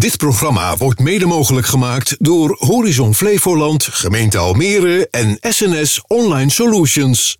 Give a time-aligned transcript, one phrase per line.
[0.00, 7.38] Dit programma wordt mede mogelijk gemaakt door Horizon Flevoland, gemeente Almere en SNS Online Solutions.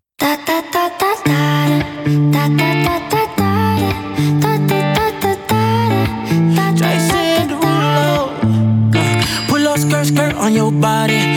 [9.76, 11.29] skirt, skirt on your body.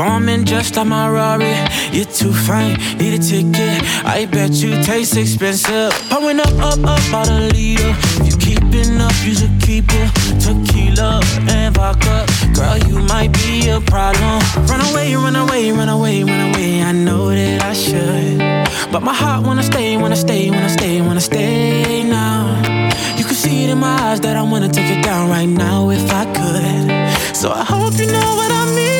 [0.00, 1.52] Performing just like my Rari.
[1.92, 3.84] You're too fine, need a ticket.
[4.02, 5.92] I bet you taste expensive.
[6.08, 7.92] Pouring up, up, up, about a liter.
[8.24, 10.08] If you keeping up, you should keep it.
[10.40, 11.20] Tequila
[11.50, 12.24] and vodka.
[12.54, 14.40] Girl, you might be a problem.
[14.70, 16.82] Run away, run away, run away, run away.
[16.82, 18.38] I know that I should.
[18.90, 22.56] But my heart wanna stay, wanna stay, wanna stay, wanna stay now.
[23.18, 25.90] You can see it in my eyes that I wanna take it down right now
[25.90, 27.36] if I could.
[27.36, 28.99] So I hope you know what I mean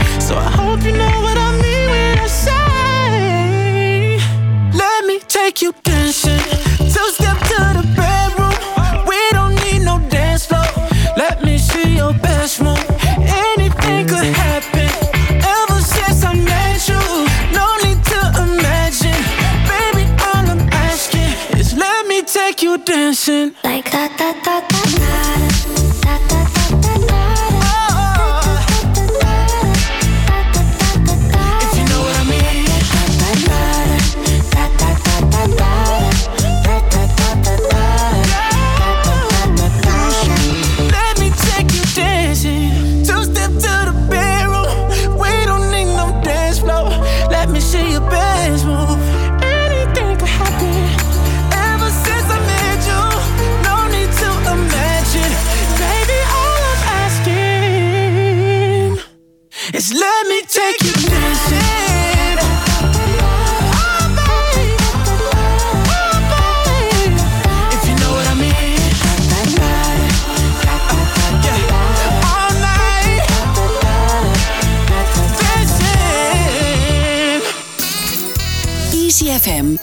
[0.31, 4.17] So I hope you know what I mean when I say,
[4.73, 6.39] Let me take you dancing.
[6.93, 8.55] Two step to the bedroom.
[9.09, 10.63] We don't need no dance floor.
[11.17, 12.79] Let me see your best move.
[13.49, 14.89] Anything could happen.
[15.57, 17.03] Ever since I met you,
[17.59, 19.21] no need to imagine.
[19.67, 23.51] Baby, all I'm asking is let me take you dancing.
[23.65, 24.70] Like da da da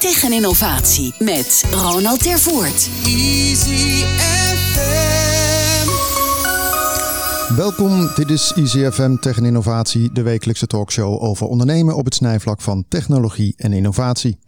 [0.08, 2.90] FM tegen innovatie met Ronald Tervoort.
[3.04, 4.04] Easy
[4.66, 5.88] FM.
[7.56, 12.60] Welkom, dit is ICFM Tech en Innovatie, de wekelijkse talkshow over ondernemen op het snijvlak
[12.60, 14.38] van technologie en innovatie.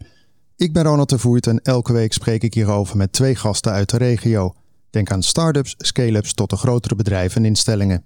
[0.55, 3.89] Ik ben Ronald de Voert en elke week spreek ik hierover met twee gasten uit
[3.89, 4.55] de regio.
[4.89, 8.05] Denk aan start-ups, scale-ups tot de grotere bedrijven en instellingen.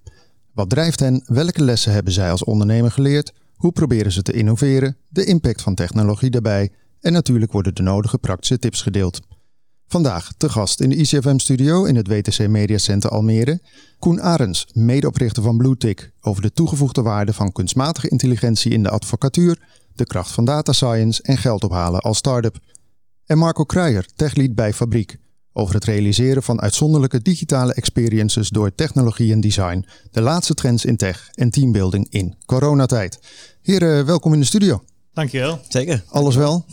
[0.53, 1.23] Wat drijft hen?
[1.25, 3.33] Welke lessen hebben zij als ondernemer geleerd?
[3.55, 4.97] Hoe proberen ze te innoveren?
[5.09, 6.71] De impact van technologie daarbij.
[7.05, 9.21] En natuurlijk worden de nodige praktische tips gedeeld.
[9.87, 13.61] Vandaag te gast in de ICFM-studio in het WTC Media Center Almere.
[13.99, 19.59] Koen Arends, medeoprichter van BlueTick, over de toegevoegde waarde van kunstmatige intelligentie in de advocatuur,
[19.93, 22.57] de kracht van data science en geld ophalen als start-up.
[23.25, 25.17] En Marco Kruijer, techlead bij Fabriek,
[25.53, 30.97] over het realiseren van uitzonderlijke digitale experiences door technologie en design, de laatste trends in
[30.97, 33.19] tech en teambuilding in coronatijd.
[33.61, 34.83] Heren, welkom in de studio.
[35.13, 35.59] Dankjewel.
[35.69, 36.03] Zeker.
[36.07, 36.65] Alles wel?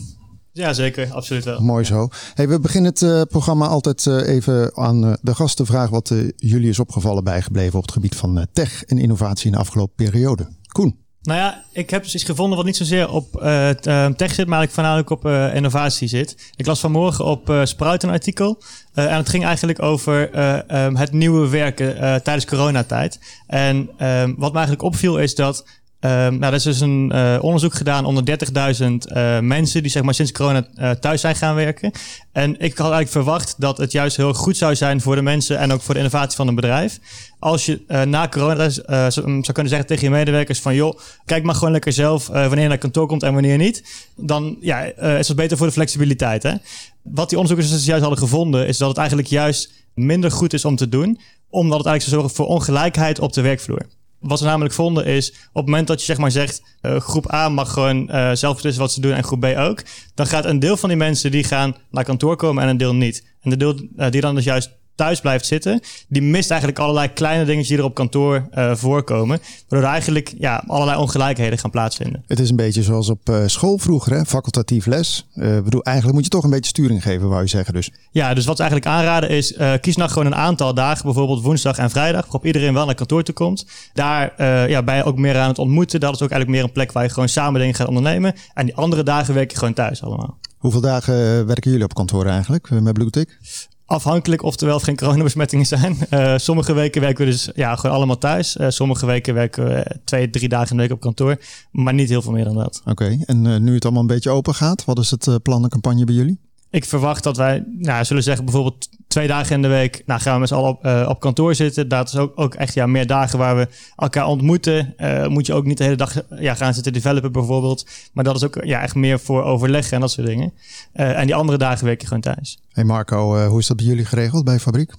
[0.53, 1.11] Ja, zeker.
[1.11, 1.59] Absoluut wel.
[1.59, 2.07] Mooi zo.
[2.33, 6.13] Hey, we beginnen het eh, programma altijd eh, even aan eh, de gasten vragen wat
[6.35, 10.47] jullie is opgevallen bijgebleven op het gebied van tech en innovatie in de afgelopen periode.
[10.67, 11.01] Koen.
[11.21, 14.71] Nou ja, ik heb dus iets gevonden wat niet zozeer op tech zit, maar eigenlijk
[14.71, 16.51] voornamelijk op innovatie zit.
[16.55, 18.61] Ik las vanmorgen op Sprout een artikel.
[18.93, 23.19] en het ging eigenlijk over eh, ehm, het nieuwe werken tijdens coronatijd.
[23.47, 25.65] En ehm, wat me eigenlijk opviel is dat
[26.05, 28.39] Um, nou, er is dus een uh, onderzoek gedaan onder
[28.81, 31.91] 30.000 uh, mensen die zeg maar sinds corona uh, thuis zijn gaan werken.
[32.31, 35.57] En ik had eigenlijk verwacht dat het juist heel goed zou zijn voor de mensen
[35.57, 36.99] en ook voor de innovatie van een bedrijf.
[37.39, 41.71] Als je na corona zou kunnen zeggen tegen je medewerkers van joh, kijk maar gewoon
[41.71, 43.83] lekker zelf wanneer je naar kantoor komt en wanneer niet.
[44.15, 44.81] Dan ja,
[45.17, 46.43] is dat beter voor de flexibiliteit.
[46.43, 46.53] Hè?
[47.01, 50.65] Wat die onderzoekers dus juist hadden gevonden is dat het eigenlijk juist minder goed is
[50.65, 51.19] om te doen.
[51.49, 53.85] Omdat het eigenlijk zou zorgen voor ongelijkheid op de werkvloer.
[54.23, 57.33] Wat ze namelijk vonden is, op het moment dat je zeg maar zegt, uh, groep
[57.33, 59.83] A mag gewoon uh, zelf beslissen wat ze doen en groep B ook,
[60.15, 62.95] dan gaat een deel van die mensen die gaan naar kantoor komen en een deel
[62.95, 63.25] niet.
[63.41, 67.13] En de deel uh, die dan dus juist thuis blijft zitten, die mist eigenlijk allerlei
[67.13, 69.39] kleine dingetjes die er op kantoor uh, voorkomen.
[69.67, 72.23] Waardoor er eigenlijk ja, allerlei ongelijkheden gaan plaatsvinden.
[72.27, 74.25] Het is een beetje zoals op uh, school vroeger, hè?
[74.25, 75.27] facultatief les.
[75.35, 77.91] Uh, bedoel, eigenlijk moet je toch een beetje sturing geven, wou je zeggen dus.
[78.11, 81.77] Ja, dus wat ze eigenlijk aanraden is, kies nou gewoon een aantal dagen, bijvoorbeeld woensdag
[81.77, 83.65] en vrijdag, waarop iedereen wel naar kantoor toe komt.
[83.93, 84.33] Daar
[84.69, 85.99] ja, ben je ook meer aan het ontmoeten.
[85.99, 88.33] Dat is ook eigenlijk meer een plek waar je gewoon samen dingen gaat ondernemen.
[88.53, 90.37] En die andere dagen werk je gewoon thuis allemaal.
[90.57, 93.39] Hoeveel dagen werken jullie op kantoor eigenlijk met Bluetick?
[93.85, 95.97] Afhankelijk of geen coronabesmettingen zijn.
[96.09, 98.55] Uh, sommige weken werken we dus ja, gewoon allemaal thuis.
[98.55, 101.37] Uh, sommige weken werken we twee, drie dagen in de week op kantoor.
[101.71, 102.81] Maar niet heel veel meer dan dat.
[102.85, 106.05] Oké, en nu het allemaal een beetje open gaat, wat is het plan en campagne
[106.05, 106.39] bij jullie?
[106.73, 110.33] Ik verwacht dat wij, nou, zullen zeggen bijvoorbeeld twee dagen in de week, nou gaan
[110.33, 111.87] we met z'n allen op, uh, op kantoor zitten.
[111.87, 114.93] Dat is ook, ook echt ja, meer dagen waar we elkaar ontmoeten.
[114.97, 117.87] Uh, moet je ook niet de hele dag ja, gaan zitten developen bijvoorbeeld.
[118.13, 120.53] Maar dat is ook ja, echt meer voor overleggen en dat soort dingen.
[120.93, 122.59] Uh, en die andere dagen werk je gewoon thuis.
[122.71, 124.91] Hey Marco, hoe is dat bij jullie geregeld bij Fabriek?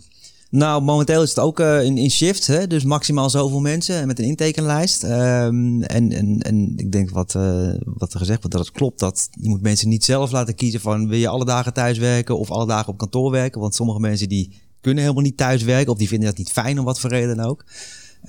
[0.55, 2.67] Nou, momenteel is het ook uh, in, in shift, hè?
[2.67, 5.03] dus maximaal zoveel mensen met een intekenlijst.
[5.03, 8.99] Um, en, en, en ik denk wat, uh, wat er gezegd wordt, dat het klopt.
[8.99, 12.39] Dat je moet mensen niet zelf laten kiezen van wil je alle dagen thuis werken
[12.39, 13.61] of alle dagen op kantoor werken.
[13.61, 16.79] Want sommige mensen die kunnen helemaal niet thuis werken of die vinden dat niet fijn
[16.79, 17.65] om wat voor reden ook.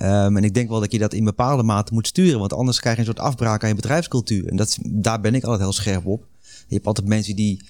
[0.02, 2.80] Um, en ik denk wel dat je dat in bepaalde mate moet sturen, want anders
[2.80, 4.48] krijg je een soort afbraak aan je bedrijfscultuur.
[4.48, 6.26] En dat, daar ben ik altijd heel scherp op.
[6.68, 7.60] Je hebt altijd mensen die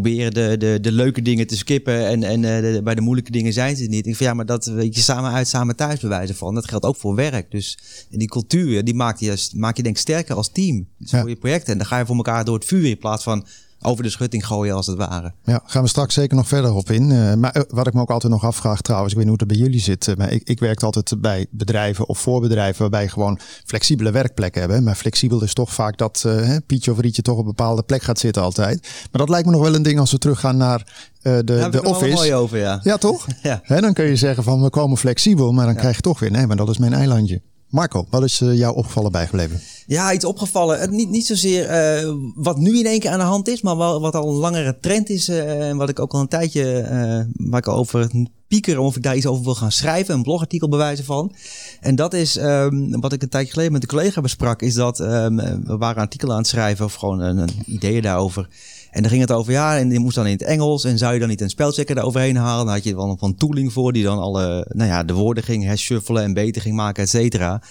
[0.00, 3.52] proberen de, de, de leuke dingen te skippen en, en de, bij de moeilijke dingen
[3.52, 4.06] zijn ze niet.
[4.06, 6.54] Ik vind ja, maar dat weet je samen uit, samen thuis bewijzen van.
[6.54, 7.50] Dat geldt ook voor werk.
[7.50, 7.78] Dus
[8.10, 10.88] en die cultuur, die maakt je, maakt je denk ik sterker als team.
[10.98, 11.20] Dus ja.
[11.20, 11.72] voor je projecten.
[11.72, 13.46] En dan ga je voor elkaar door het vuur in plaats van
[13.84, 15.32] over de schutting gooien als het ware.
[15.44, 17.10] Ja, gaan we straks zeker nog verder op in.
[17.10, 19.48] Uh, maar uh, wat ik me ook altijd nog afvraag trouwens, ik weet niet hoe
[19.48, 20.06] het bij jullie zit.
[20.06, 24.10] Uh, maar ik, ik werk altijd bij bedrijven of voor bedrijven waarbij je gewoon flexibele
[24.10, 24.84] werkplekken hebben.
[24.84, 26.26] Maar flexibel is toch vaak dat
[26.66, 28.80] Pietje of Rietje toch op een bepaalde plek gaat zitten altijd.
[28.82, 31.82] Maar dat lijkt me nog wel een ding als we teruggaan naar de, Daar de
[31.82, 32.14] office.
[32.14, 32.80] mooi over, ja.
[32.82, 33.26] Ja, toch?
[33.42, 33.60] ja.
[33.62, 35.80] Hè, dan kun je zeggen van we komen flexibel, maar dan ja.
[35.80, 37.42] krijg je toch weer, nee, maar dat is mijn eilandje.
[37.74, 39.60] Marco, wat is jou opgevallen bijgebleven?
[39.86, 40.94] Ja, iets opgevallen.
[40.94, 44.00] Niet, niet zozeer uh, wat nu in één keer aan de hand is, maar wel,
[44.00, 45.28] wat al een langere trend is.
[45.28, 48.10] En wat ik ook al een tijdje, uh, waar ik over
[48.48, 51.34] pieker, of ik daar iets over wil gaan schrijven, een blogartikel bewijzen van.
[51.80, 55.00] En dat is um, wat ik een tijdje geleden met een collega besprak, is dat
[55.00, 58.48] um, we waren artikelen aan het schrijven of gewoon een ideeën daarover.
[58.94, 60.84] En dan ging het over, ja, en die moest dan in het Engels.
[60.84, 62.64] En zou je dan niet een spelchecker eroverheen halen?
[62.64, 65.64] Dan had je wel een tooling voor die dan alle, nou ja, de woorden ging
[65.64, 67.62] hershuffelen en beter ging maken, et cetera.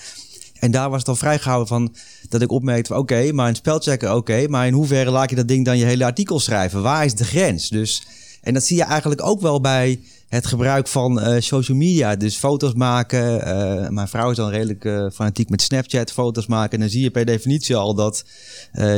[0.59, 1.95] En daar was het al vrijgehouden van
[2.29, 5.65] dat ik opmerkte: oké, maar een spelchecker, oké, maar in hoeverre laat je dat ding
[5.65, 6.81] dan je hele artikel schrijven?
[6.81, 7.69] Waar is de grens?
[7.69, 8.03] Dus,
[8.43, 9.99] en dat zie je eigenlijk ook wel bij
[10.33, 12.15] het gebruik van uh, social media.
[12.15, 13.47] Dus foto's maken.
[13.47, 16.71] Uh, mijn vrouw is dan redelijk uh, fanatiek met Snapchat foto's maken.
[16.71, 18.23] En dan zie je per definitie al dat,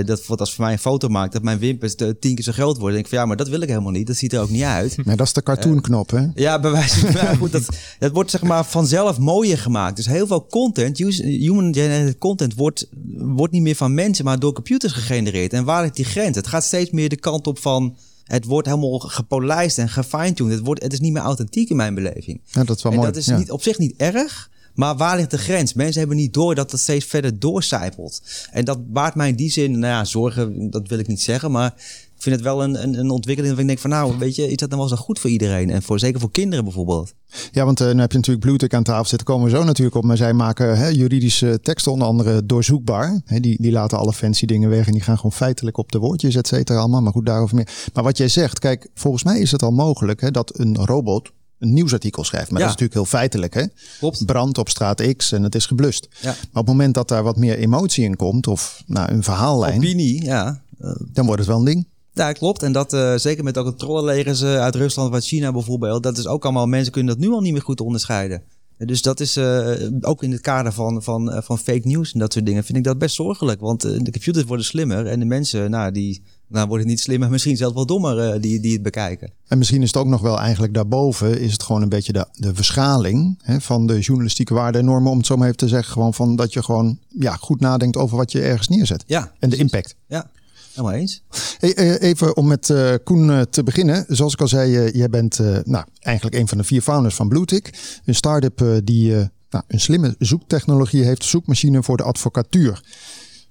[0.06, 2.78] dat wat als voor mij een foto maakt, dat mijn wimpers tien keer zo groot
[2.78, 2.98] worden.
[2.98, 4.08] En ik van ja, maar dat wil ik helemaal niet.
[4.08, 4.98] Dat ziet er ook niet uit.
[5.06, 6.26] Maar dat is de cartoonknop, hè?
[6.36, 7.66] Ja, bij wijze van ja, goed, dat,
[8.00, 9.96] dat wordt zeg maar vanzelf mooier gemaakt.
[9.96, 14.54] Dus heel veel content, human generated content, wordt, wordt niet meer van mensen, maar door
[14.54, 15.54] computers gegenereerd.
[15.54, 16.36] En waar ligt die grens?
[16.36, 20.54] Het gaat steeds meer de kant op van het wordt helemaal gepolijst en gefine-tuned.
[20.54, 22.42] Het, wordt, het is niet meer authentiek in mijn beleving.
[22.46, 23.12] Ja, dat is wel en mooi.
[23.12, 23.38] dat is ja.
[23.38, 24.50] niet, op zich niet erg.
[24.74, 25.74] Maar waar ligt de grens?
[25.74, 28.22] Mensen hebben niet door dat het steeds verder doorcijpelt.
[28.52, 31.52] En dat baart mij in die zin, nou ja, zorgen, dat wil ik niet zeggen.
[31.52, 31.74] Maar
[32.16, 34.52] ik vind het wel een, een, een ontwikkeling dat ik denk van nou, weet je,
[34.52, 35.70] is dat dan wel zo goed voor iedereen?
[35.70, 37.14] En voor, zeker voor kinderen bijvoorbeeld.
[37.52, 39.96] Ja, want uh, nu heb je natuurlijk Bluetooth aan tafel zitten, komen we zo natuurlijk
[39.96, 40.04] op.
[40.04, 43.22] Maar zij maken hè, juridische teksten onder andere doorzoekbaar.
[43.26, 45.98] Hè, die, die laten alle fancy dingen weg en die gaan gewoon feitelijk op de
[46.00, 47.02] woordjes, et cetera, allemaal.
[47.02, 47.70] Maar goed, daarover meer.
[47.94, 51.32] Maar wat jij zegt, kijk, volgens mij is het al mogelijk hè, dat een robot
[51.60, 52.52] een nieuwsartikel schrijft.
[52.52, 52.68] Maar Ja.
[52.68, 53.54] dat is natuurlijk heel feitelijk.
[53.54, 53.64] Hè?
[54.00, 54.26] Klopt.
[54.26, 56.08] Brand op straat X en het is geblust.
[56.22, 56.28] Ja.
[56.30, 59.78] Maar op het moment dat daar wat meer emotie in komt, of nou, een verhaallijn,
[59.78, 60.62] Opinie, ja.
[60.80, 61.88] Eh, dan wordt het wel een ding.
[62.16, 62.64] Ja, klopt.
[62.64, 66.04] En dat eh, zeker met ook het trollenlegers eh, uit Rusland of uit China bijvoorbeeld.
[66.04, 68.44] Dat is ook allemaal, mensen kunnen dat nu al niet meer goed onderscheiden.
[68.78, 72.34] Dus dat is eh, ook in het kader van, van, van fake news en dat
[72.34, 73.60] soort dingen vind ik dat best zorgelijk.
[73.60, 77.30] Want de computers worden slimmer en de mensen, nou, die Nou wordt het niet slimmer,
[77.36, 79.32] misschien zelfs wel dommer uh, die, die het bekijken.
[79.48, 82.26] En misschien is het ook nog wel eigenlijk daarboven, is het gewoon een beetje de,
[82.32, 85.68] de verschaling hè, van de journalistieke waarden en normen, om het zo maar even te
[85.68, 85.94] zeggen.
[85.94, 89.04] Gewoon van dat je gewoon ja, goed nadenkt over wat je ergens neerzet.
[89.08, 89.32] Ja.
[89.40, 89.96] En de impact.
[90.08, 90.30] Ja.
[90.76, 91.24] Helemaal eens.
[91.60, 94.06] Hey, even om met uh, Koen te beginnen.
[94.08, 98.00] Zoals ik al zei, jij bent nou, eigenlijk een van de vier founders van Bluetick.
[98.06, 99.14] Een start-up die
[99.56, 102.82] nou, een slimme zoektechnologie heeft, zoekmachine voor de advocatuur.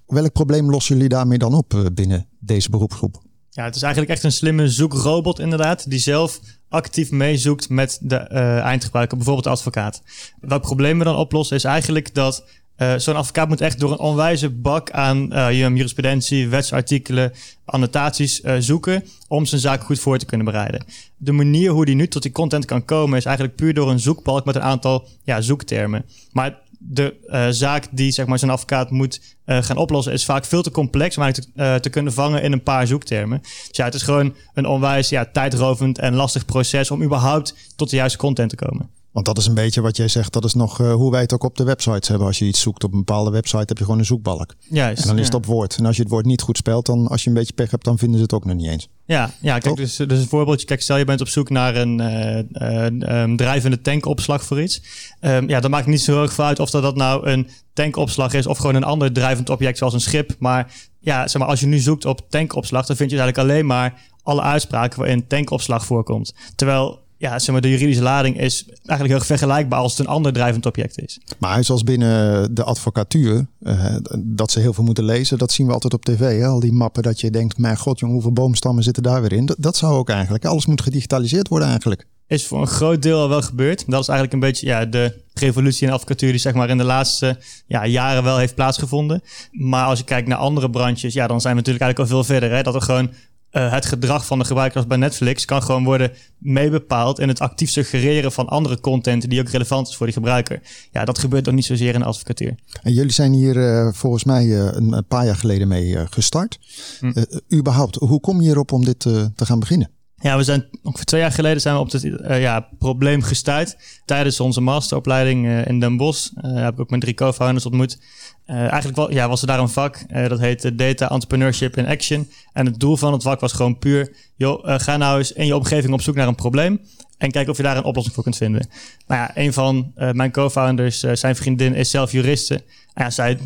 [0.06, 3.22] Welk probleem lossen jullie daarmee dan op eh, binnen deze beroepsgroep?
[3.50, 8.16] Ja, het is eigenlijk echt een slimme zoekrobot inderdaad, die zelf actief meezoekt met de
[8.16, 10.02] eindgebruiker, bijvoorbeeld de advocaat.
[10.40, 12.44] Welk probleem we dan oplossen is eigenlijk dat
[12.78, 17.32] uh, zo'n advocaat moet echt door een onwijze bak aan uh, jurisprudentie, wetsartikelen,
[17.64, 20.84] annotaties uh, zoeken om zijn zaak goed voor te kunnen bereiden.
[21.16, 24.00] De manier hoe die nu tot die content kan komen is eigenlijk puur door een
[24.00, 26.04] zoekbalk met een aantal ja, zoektermen.
[26.32, 27.14] Maar de
[27.50, 31.22] zaak die zeg maar, zo'n advocaat moet gaan oplossen, is vaak veel te complex om
[31.22, 33.38] eigenlijk te, te, kunnen vangen in een paar zoektermen.
[33.42, 37.90] Dus ja, het is gewoon een onwijs ja, tijdrovend en lastig proces om überhaupt tot
[37.90, 38.90] de juiste content te komen.
[39.14, 41.44] Want dat is een beetje wat jij zegt, dat is nog hoe wij het ook
[41.44, 42.26] op de websites hebben.
[42.26, 44.54] Als je iets zoekt op een bepaalde website, heb je gewoon een zoekbalk.
[44.58, 45.76] Juist, en dan is het op woord.
[45.76, 47.84] En als je het woord niet goed spelt, dan als je een beetje pech hebt,
[47.84, 48.88] dan vinden ze het ook nog niet eens.
[49.04, 50.66] Ja, ja kijk, dus, dus een voorbeeldje.
[50.66, 54.82] Kijk, stel je bent op zoek naar een uh, uh, drijvende tankopslag voor iets.
[55.20, 58.32] Um, ja, dan maakt niet zo erg veel uit of dat, dat nou een tankopslag
[58.32, 60.34] is of gewoon een ander drijvend object zoals een schip.
[60.38, 63.66] Maar ja, zeg maar, als je nu zoekt op tankopslag, dan vind je eigenlijk alleen
[63.66, 66.34] maar alle uitspraken waarin tankopslag voorkomt.
[66.56, 70.32] Terwijl ja, zeg maar, de juridische lading is eigenlijk heel vergelijkbaar als het een ander
[70.32, 71.20] drijvend object is.
[71.38, 75.72] Maar zoals binnen de advocatuur, uh, dat ze heel veel moeten lezen, dat zien we
[75.72, 76.18] altijd op tv.
[76.18, 76.46] Hè?
[76.46, 79.46] Al die mappen dat je denkt, mijn god jong, hoeveel boomstammen zitten daar weer in?
[79.46, 82.06] Dat, dat zou ook eigenlijk, alles moet gedigitaliseerd worden eigenlijk.
[82.26, 83.84] Is voor een groot deel al wel gebeurd.
[83.86, 86.78] Dat is eigenlijk een beetje ja, de revolutie in de advocatuur die zeg maar in
[86.78, 89.22] de laatste ja, jaren wel heeft plaatsgevonden.
[89.50, 92.34] Maar als je kijkt naar andere branches, ja, dan zijn we natuurlijk eigenlijk al veel
[92.34, 92.56] verder.
[92.56, 92.62] Hè?
[92.62, 93.10] Dat er gewoon
[93.56, 97.40] uh, het gedrag van de gebruiker als bij Netflix kan gewoon worden meebepaald in het
[97.40, 100.60] actief suggereren van andere content die ook relevant is voor die gebruiker.
[100.92, 102.54] Ja, dat gebeurt nog niet zozeer in de advocatuur.
[102.82, 106.58] En jullie zijn hier uh, volgens mij uh, een paar jaar geleden mee gestart.
[107.00, 107.12] Hm.
[107.52, 109.90] überhaupt, hoe kom je hierop om dit te gaan beginnen?
[110.24, 113.76] Ja, we zijn ongeveer twee jaar geleden zijn we op het uh, ja, probleem gestuurd.
[114.04, 117.98] Tijdens onze masteropleiding uh, in Den Bosch uh, heb ik ook mijn drie co-founders ontmoet.
[118.46, 122.28] eigenlijk wel, ja, was er daar een vak, dat heette Data Entrepreneurship in Action.
[122.52, 125.56] En het doel van het vak was gewoon puur, joh, ga nou eens in je
[125.56, 126.80] omgeving op zoek naar een probleem.
[127.18, 128.68] En kijk of je daar een oplossing voor kunt vinden.
[129.06, 132.54] Nou ja, een van mijn co-founders, zijn vriendin, is zelf juriste.
[132.94, 133.38] En ja, zij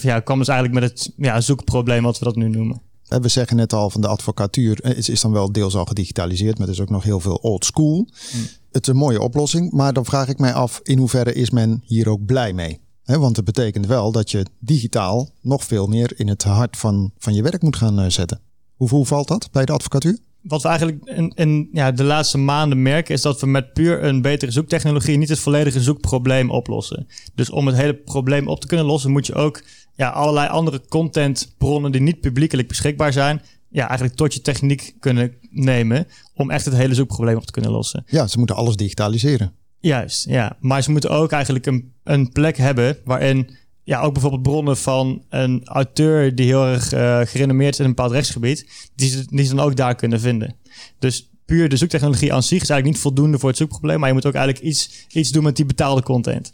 [0.00, 2.87] ja, kwam dus eigenlijk met het ja, zoekprobleem, wat we dat nu noemen.
[3.08, 6.66] We zeggen net al van de advocatuur is, is dan wel deels al gedigitaliseerd, maar
[6.66, 8.08] er is ook nog heel veel old school.
[8.30, 8.46] Hmm.
[8.70, 11.82] Het is een mooie oplossing, maar dan vraag ik mij af in hoeverre is men
[11.84, 12.80] hier ook blij mee?
[13.02, 17.12] He, want het betekent wel dat je digitaal nog veel meer in het hart van,
[17.18, 18.40] van je werk moet gaan zetten.
[18.74, 20.18] Hoe, hoe valt dat bij de advocatuur?
[20.42, 24.04] wat we eigenlijk in, in ja, de laatste maanden merken, is dat we met puur
[24.04, 27.06] een betere zoektechnologie niet het volledige zoekprobleem oplossen.
[27.34, 29.62] Dus om het hele probleem op te kunnen lossen, moet je ook
[29.98, 35.34] ja, allerlei andere contentbronnen die niet publiekelijk beschikbaar zijn, ja, eigenlijk tot je techniek kunnen
[35.50, 38.04] nemen om echt het hele zoekprobleem op te kunnen lossen.
[38.06, 39.52] Ja, ze moeten alles digitaliseren.
[39.80, 40.56] Juist, ja.
[40.60, 45.24] Maar ze moeten ook eigenlijk een, een plek hebben waarin ja, ook bijvoorbeeld bronnen van
[45.28, 49.44] een auteur die heel erg uh, gerenommeerd is in een bepaald rechtsgebied, die ze, die
[49.44, 50.54] ze dan ook daar kunnen vinden.
[50.98, 54.14] Dus puur de zoektechnologie aan zich is eigenlijk niet voldoende voor het zoekprobleem, maar je
[54.14, 56.50] moet ook eigenlijk iets, iets doen met die betaalde content.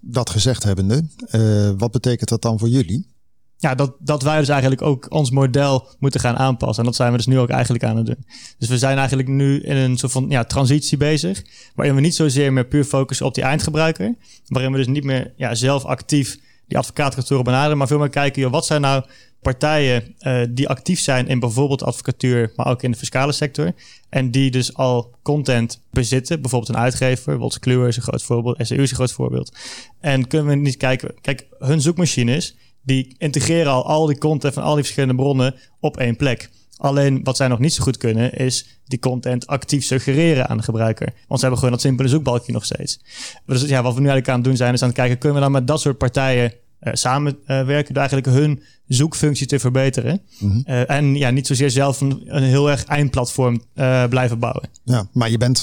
[0.00, 3.16] Dat gezegd hebbende, uh, wat betekent dat dan voor jullie?
[3.60, 6.78] Ja, dat, dat wij dus eigenlijk ook ons model moeten gaan aanpassen.
[6.78, 8.24] En dat zijn we dus nu ook eigenlijk aan het doen.
[8.58, 11.44] Dus we zijn eigenlijk nu in een soort van ja, transitie bezig.
[11.74, 14.14] Waarin we niet zozeer meer puur focussen op die eindgebruiker.
[14.46, 16.38] Waarin we dus niet meer ja, zelf actief
[16.68, 19.04] die advocaatkantoren benaderen, maar veel meer kijken, wat zijn nou
[19.42, 23.72] partijen uh, die actief zijn in bijvoorbeeld advocatuur, maar ook in de fiscale sector.
[24.08, 28.56] En die dus al content bezitten, bijvoorbeeld een uitgever, bijvoorbeeld Kluwer is een groot voorbeeld,
[28.66, 29.56] SEU is een groot voorbeeld.
[30.00, 34.62] En kunnen we niet kijken, kijk, hun zoekmachines, die integreren al al die content van
[34.62, 36.50] al die verschillende bronnen op één plek.
[36.78, 40.62] Alleen wat zij nog niet zo goed kunnen, is die content actief suggereren aan de
[40.62, 41.06] gebruiker.
[41.06, 43.00] Want ze hebben gewoon dat simpele zoekbalkje nog steeds.
[43.46, 45.38] Dus ja, wat we nu eigenlijk aan het doen zijn, is aan het kijken, kunnen
[45.38, 50.20] we dan met dat soort partijen uh, samenwerken door eigenlijk hun zoekfunctie te verbeteren.
[50.38, 50.62] Mm -hmm.
[50.66, 54.68] uh, en ja, niet zozeer zelf een, een heel erg eindplatform uh, blijven bouwen.
[54.84, 55.62] Ja, maar je bent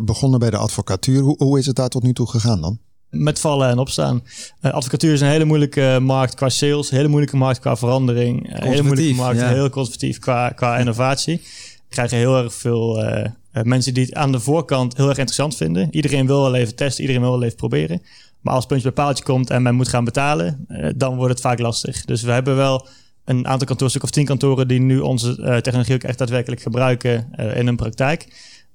[0.00, 1.20] begonnen bij de advocatuur.
[1.20, 2.78] Hoe, hoe is het daar tot nu toe gegaan dan?
[3.12, 4.22] Met vallen en opstaan.
[4.62, 8.68] Uh, advocatuur is een hele moeilijke markt qua sales, hele moeilijke markt qua verandering, een
[8.68, 9.48] hele moeilijke markt, ja.
[9.48, 11.40] heel conservatief qua, qua innovatie.
[11.88, 13.26] We krijgen heel erg veel uh,
[13.62, 15.88] mensen die het aan de voorkant heel erg interessant vinden.
[15.90, 18.02] Iedereen wil wel even testen, iedereen wil wel even proberen.
[18.40, 21.42] Maar als puntje bij paaltje komt en men moet gaan betalen, uh, dan wordt het
[21.42, 22.04] vaak lastig.
[22.04, 22.86] Dus we hebben wel
[23.24, 27.32] een aantal kantoren, stuk of tien kantoren, die nu onze technologie ook echt daadwerkelijk gebruiken
[27.54, 28.26] in hun praktijk.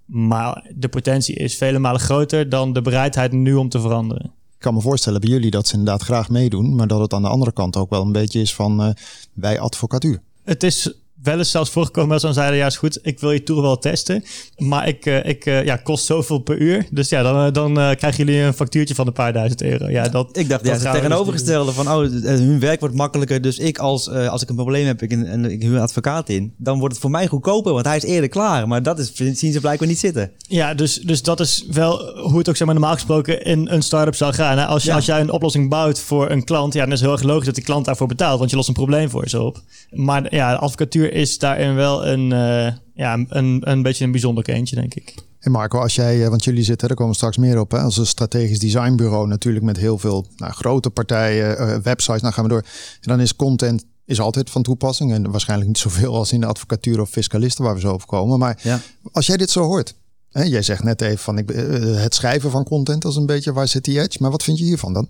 [0.08, 4.26] Maar de potentie is vele malen groter dan de bereidheid nu om te veranderen.
[4.26, 7.22] Ik kan me voorstellen bij jullie dat ze inderdaad graag meedoen, maar dat het aan
[7.22, 8.90] de andere kant ook wel een beetje is van uh,
[9.34, 10.22] wij advocatuur.
[10.44, 10.94] Het is
[11.24, 13.62] wel eens zelfs voorgekomen dat ze dan zeiden, ja is goed, ik wil je tour
[13.62, 14.24] wel testen.
[14.58, 16.86] Maar ik, uh, ik uh, ja, kost zoveel per uur.
[16.92, 19.90] Dus ja, dan, dan uh, krijgen jullie een factuurtje van een paar duizend euro.
[19.90, 23.42] Ja, dat, ik dacht, ja, het tegenovergestelde van, oh, hun werk wordt makkelijker.
[23.42, 26.30] Dus ik als, als ik een probleem heb ik, en, en ik huur een advocaat
[26.30, 28.68] in, dan wordt het voor mij goedkoper, want hij is eerder klaar.
[28.68, 30.32] Maar dat is, zien ze blijkbaar niet zitten.
[30.48, 33.82] Ja, dus, dus dat is wel hoe het ook zeg maar, normaal gesproken in een
[33.82, 34.58] start-up zou gaan.
[34.58, 34.66] Hè?
[34.66, 34.96] Als, je, ja.
[34.96, 37.46] als jij een oplossing bouwt voor een klant, ja, dan is het heel erg logisch
[37.46, 39.62] dat die klant daarvoor betaalt, want je lost een probleem voor ze op.
[39.92, 44.76] Maar ja, advocatuur is daarin wel een, uh, ja, een, een beetje een bijzonder eentje,
[44.76, 45.16] denk ik.
[45.40, 47.80] En Marco, als jij, eh, want jullie zitten, daar komen we straks meer op, hè,
[47.80, 52.44] als een strategisch designbureau natuurlijk met heel veel nou, grote partijen, uh, websites, nou gaan
[52.44, 52.66] we door.
[53.02, 56.46] En dan is content is altijd van toepassing en waarschijnlijk niet zoveel als in de
[56.46, 58.40] advocatuur of fiscalisten waar we zo over komen.
[58.40, 58.80] Maar ja.
[59.12, 59.96] als jij dit zo hoort,
[60.30, 63.68] hè, jij zegt net even van ik, het schrijven van content als een beetje waar
[63.68, 65.10] zit die edge, maar wat vind je hiervan dan?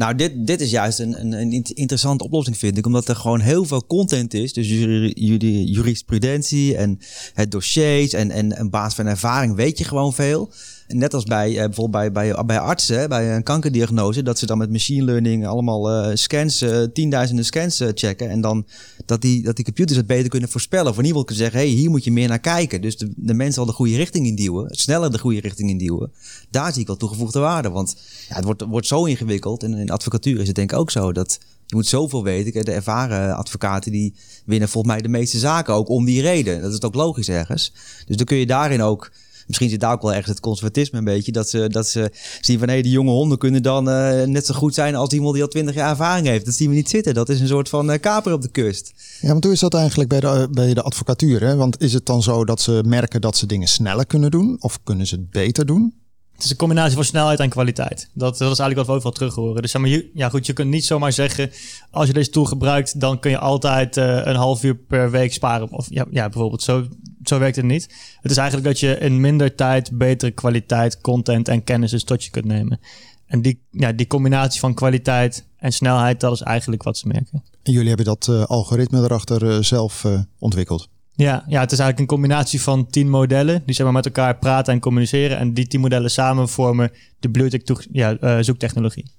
[0.00, 2.86] Nou, dit, dit is juist een, een, een interessante oplossing, vind ik.
[2.86, 4.52] Omdat er gewoon heel veel content is.
[4.52, 6.98] Dus jullie jurisprudentie en
[7.34, 10.52] het dossiers en, en een basis van ervaring weet je gewoon veel
[10.92, 14.58] net als bij uh, bijvoorbeeld bij, bij, bij artsen, bij een kankerdiagnose, dat ze dan
[14.58, 18.30] met machine learning allemaal uh, scans, uh, tienduizenden scans checken.
[18.30, 18.66] En dan
[19.06, 20.90] dat die, dat die computers het beter kunnen voorspellen.
[20.90, 22.80] Of in ieder kunnen zeggen, hey, hier moet je meer naar kijken.
[22.80, 26.12] Dus de, de mensen al de goede richting induwen, sneller de goede richting induwen.
[26.50, 27.70] Daar zie ik wel toegevoegde waarde.
[27.70, 27.96] Want
[28.28, 29.62] ja, het wordt, wordt zo ingewikkeld.
[29.62, 32.64] En in advocatuur is het denk ik ook zo dat je moet zoveel weten.
[32.64, 36.60] De ervaren advocaten die winnen volgens mij de meeste zaken ook om die reden.
[36.60, 37.72] Dat is ook logisch ergens.
[38.06, 39.10] Dus dan kun je daarin ook
[39.50, 41.32] misschien zit daar ook wel ergens het conservatisme een beetje.
[41.32, 44.46] Dat ze, dat ze zien van hé, hey, die jonge honden kunnen dan uh, net
[44.46, 46.44] zo goed zijn als iemand die al twintig jaar ervaring heeft.
[46.44, 47.14] Dat zien we niet zitten.
[47.14, 48.92] Dat is een soort van uh, kaper op de kust.
[49.20, 51.40] Ja, want hoe is dat eigenlijk bij de, bij de advocatuur?
[51.40, 51.56] Hè?
[51.56, 54.56] Want is het dan zo dat ze merken dat ze dingen sneller kunnen doen?
[54.60, 55.94] Of kunnen ze het beter doen?
[56.32, 58.10] Het is een combinatie van snelheid en kwaliteit.
[58.14, 59.62] Dat, dat is eigenlijk wat we ook wel terug horen.
[59.62, 61.50] Dus zeg maar, ja goed, je kunt niet zomaar zeggen...
[61.90, 65.32] als je deze tool gebruikt, dan kun je altijd uh, een half uur per week
[65.32, 65.70] sparen.
[65.70, 66.86] Of ja, ja bijvoorbeeld zo
[67.30, 67.88] zo werkt het niet.
[68.20, 72.24] Het is eigenlijk dat je in minder tijd betere kwaliteit, content en kennis dus tot
[72.24, 72.80] je kunt nemen.
[73.26, 77.42] En die, ja, die combinatie van kwaliteit en snelheid, dat is eigenlijk wat ze merken.
[77.62, 80.88] En jullie hebben dat uh, algoritme erachter uh, zelf uh, ontwikkeld?
[81.12, 84.38] Ja, ja, het is eigenlijk een combinatie van tien modellen die zeg maar, met elkaar
[84.38, 85.38] praten en communiceren.
[85.38, 86.90] En die tien modellen samen vormen
[87.20, 89.10] de Bluetooth ja, zoektechnologie.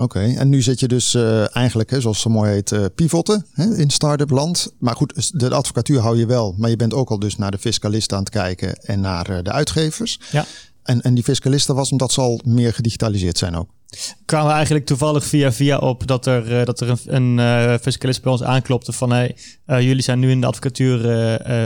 [0.00, 3.46] Oké, en nu zit je dus uh, eigenlijk, hè, zoals zo mooi heet, uh, pivoten
[3.52, 4.72] hè, in start-up land.
[4.78, 7.58] Maar goed, de advocatuur hou je wel, maar je bent ook al dus naar de
[7.58, 10.20] fiscalisten aan het kijken en naar uh, de uitgevers.
[10.30, 10.44] Ja.
[10.82, 13.68] En, en die fiscalisten was omdat ze al meer gedigitaliseerd zijn ook
[14.24, 18.32] kwamen we eigenlijk toevallig via via op dat er, dat er een, een fiscalist bij
[18.32, 19.36] ons aanklopte van hey,
[19.66, 21.08] jullie zijn nu in de advocatuur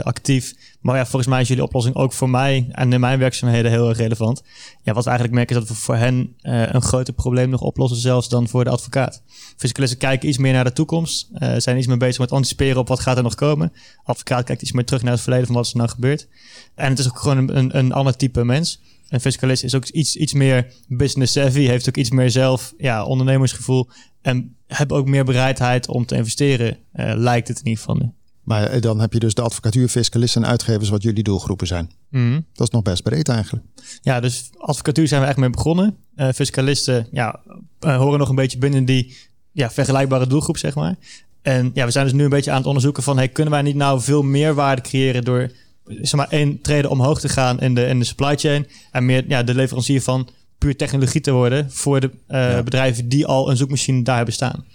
[0.03, 0.53] actief.
[0.85, 3.89] Maar ja, volgens mij is jullie oplossing ook voor mij en in mijn werkzaamheden heel
[3.89, 4.43] erg relevant.
[4.83, 7.99] Ja, wat we eigenlijk merken is dat we voor hen een groter probleem nog oplossen
[7.99, 9.23] zelfs dan voor de advocaat.
[9.57, 12.99] Fiscalisten kijken iets meer naar de toekomst, zijn iets meer bezig met anticiperen op wat
[12.99, 13.73] gaat er nog komen.
[14.03, 16.27] Advocaat kijkt iets meer terug naar het verleden van wat er nou gebeurt.
[16.75, 18.81] En het is ook gewoon een, een ander type mens.
[19.09, 23.05] Een fiscalist is ook iets, iets meer business savvy, heeft ook iets meer zelf ja,
[23.05, 23.89] ondernemersgevoel
[24.21, 28.13] en heb ook meer bereidheid om te investeren, uh, lijkt het in ieder geval.
[28.45, 31.91] Maar eh, dan heb je dus de advocatuur, fiscalisten en uitgevers wat jullie doelgroepen zijn.
[32.09, 32.45] Mm.
[32.53, 33.65] Dat is nog best breed eigenlijk.
[34.01, 35.97] Ja, dus advocatuur zijn we echt mee begonnen.
[36.15, 37.39] Uh, fiscalisten ja,
[37.85, 39.17] uh, horen nog een beetje binnen die
[39.51, 40.95] ja, vergelijkbare doelgroep, zeg maar.
[41.41, 43.17] En ja, we zijn dus nu een beetje aan het onderzoeken van...
[43.17, 45.51] Hey, kunnen wij niet nou veel meer waarde creëren door
[45.85, 48.67] zeg maar, één treden omhoog te gaan in de, in de supply chain.
[48.91, 53.25] En meer ja, de leverancier van puur technologie te worden voor de uh, bedrijven die
[53.25, 54.65] al een zoekmachine daar hebben staan.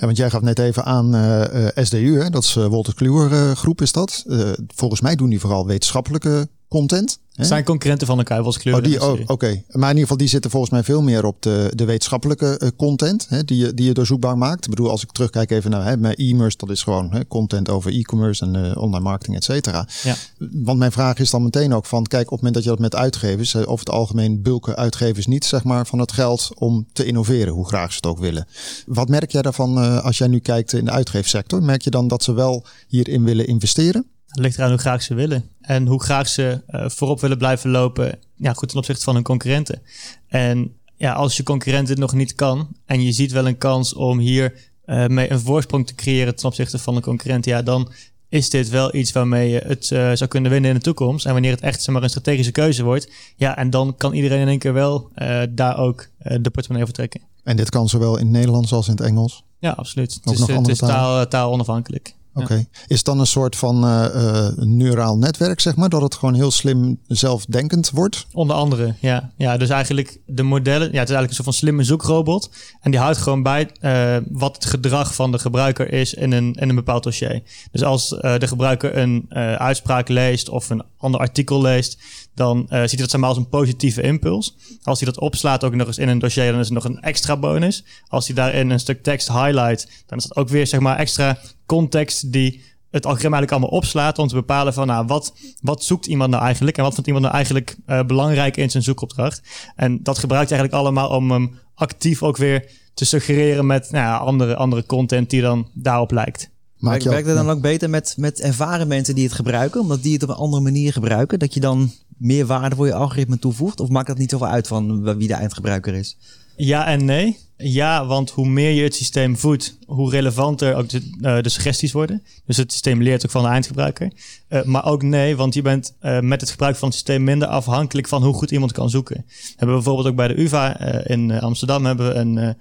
[0.00, 2.30] Ja, want jij gaf net even aan uh, uh, SDU, hè?
[2.30, 4.24] dat is Wolter Kluwer groep is dat.
[4.66, 7.18] volgens mij doen die vooral wetenschappelijke content.
[7.40, 7.46] Hè?
[7.46, 8.76] Zijn concurrenten van elkaar, was kleur.
[8.76, 9.32] Oh, die, oh, oké.
[9.32, 9.64] Okay.
[9.68, 12.68] Maar in ieder geval, die zitten volgens mij veel meer op de, de wetenschappelijke uh,
[12.76, 14.64] content hè, die, je, die je doorzoekbaar maakt.
[14.64, 17.68] Ik bedoel, als ik terugkijk even naar hè, mijn e-commerce, dat is gewoon hè, content
[17.68, 19.88] over e-commerce en uh, online marketing, et cetera.
[20.02, 20.14] Ja.
[20.52, 22.78] Want mijn vraag is dan meteen ook van, kijk, op het moment dat je dat
[22.78, 27.04] met uitgevers, over het algemeen bulken uitgevers niet, zeg maar, van het geld om te
[27.04, 28.46] innoveren, hoe graag ze het ook willen.
[28.86, 31.62] Wat merk jij daarvan uh, als jij nu kijkt in de uitgeefsector?
[31.62, 34.06] Merk je dan dat ze wel hierin willen investeren?
[34.30, 35.48] Het ligt eraan hoe graag ze willen.
[35.60, 38.18] En hoe graag ze uh, voorop willen blijven lopen.
[38.34, 39.82] Ja, goed ten opzichte van hun concurrenten.
[40.28, 42.68] En ja, als je concurrent dit nog niet kan.
[42.86, 44.54] En je ziet wel een kans om hier
[44.86, 47.44] uh, mee een voorsprong te creëren ten opzichte van een concurrent.
[47.44, 47.92] Ja, dan
[48.28, 51.26] is dit wel iets waarmee je het uh, zou kunnen winnen in de toekomst.
[51.26, 53.12] En wanneer het echt zeg maar, een strategische keuze wordt.
[53.36, 55.10] Ja, en dan kan iedereen in één keer wel
[55.50, 57.20] daar ook de portemonnee voor trekken.
[57.44, 59.44] En dit kan zowel in het Nederlands als in het Engels?
[59.58, 60.18] Ja, absoluut.
[60.22, 62.14] Het is, het is taal, taal onafhankelijk.
[62.34, 62.66] Oké.
[62.86, 65.88] Is het dan een soort van eh, neuraal netwerk, zeg maar?
[65.88, 68.26] Dat het gewoon heel slim zelfdenkend wordt?
[68.32, 69.32] Onder andere, ja.
[69.36, 69.56] ja.
[69.56, 72.50] Dus eigenlijk de modellen, ja, het is eigenlijk een soort van slimme zoekrobot.
[72.80, 76.52] En die houdt gewoon bij eh, wat het gedrag van de gebruiker is in een,
[76.54, 77.42] in een bepaald dossier.
[77.70, 79.26] Dus als de gebruiker een
[79.58, 81.98] uitspraak leest of een ander artikel leest,
[82.40, 84.56] dan eh, ziet hij dat zeg maar als een positieve impuls.
[84.82, 87.00] Als hij dat opslaat ook nog eens in een dossier, dan is het nog een
[87.00, 87.84] extra bonus.
[88.08, 91.38] Als hij daarin een stuk tekst highlight, dan is dat ook weer zeg maar extra
[91.66, 96.06] context die het algoritme eigenlijk allemaal opslaat om te bepalen van nou, wat, wat zoekt
[96.06, 99.42] iemand nou eigenlijk en wat vindt iemand nou eigenlijk eh, belangrijk in zijn zoekopdracht.
[99.76, 104.16] En dat gebruikt eigenlijk allemaal om hem actief ook weer te suggereren met nou ja,
[104.16, 106.50] andere, andere content die dan daarop lijkt.
[106.82, 109.80] Ook- werkt het dan ook beter met, met ervaren mensen die het gebruiken?
[109.80, 111.38] Omdat die het op een andere manier gebruiken?
[111.38, 113.80] Dat je dan meer waarde voor je algoritme toevoegt?
[113.80, 116.16] Of maakt dat niet zoveel uit van wie de eindgebruiker is?
[116.56, 117.38] Ja en nee.
[117.62, 121.92] Ja, want hoe meer je het systeem voedt, hoe relevanter ook de, eh, de suggesties
[121.92, 122.22] worden.
[122.46, 124.12] Dus het systeem leert ook van de eindgebruiker.
[124.48, 127.48] Eh, maar ook nee, want je bent eh, met het gebruik van het systeem minder
[127.48, 129.24] afhankelijk van hoe goed iemand kan zoeken.
[129.26, 132.56] We hebben bijvoorbeeld ook bij de UvA in Amsterdam hebben we een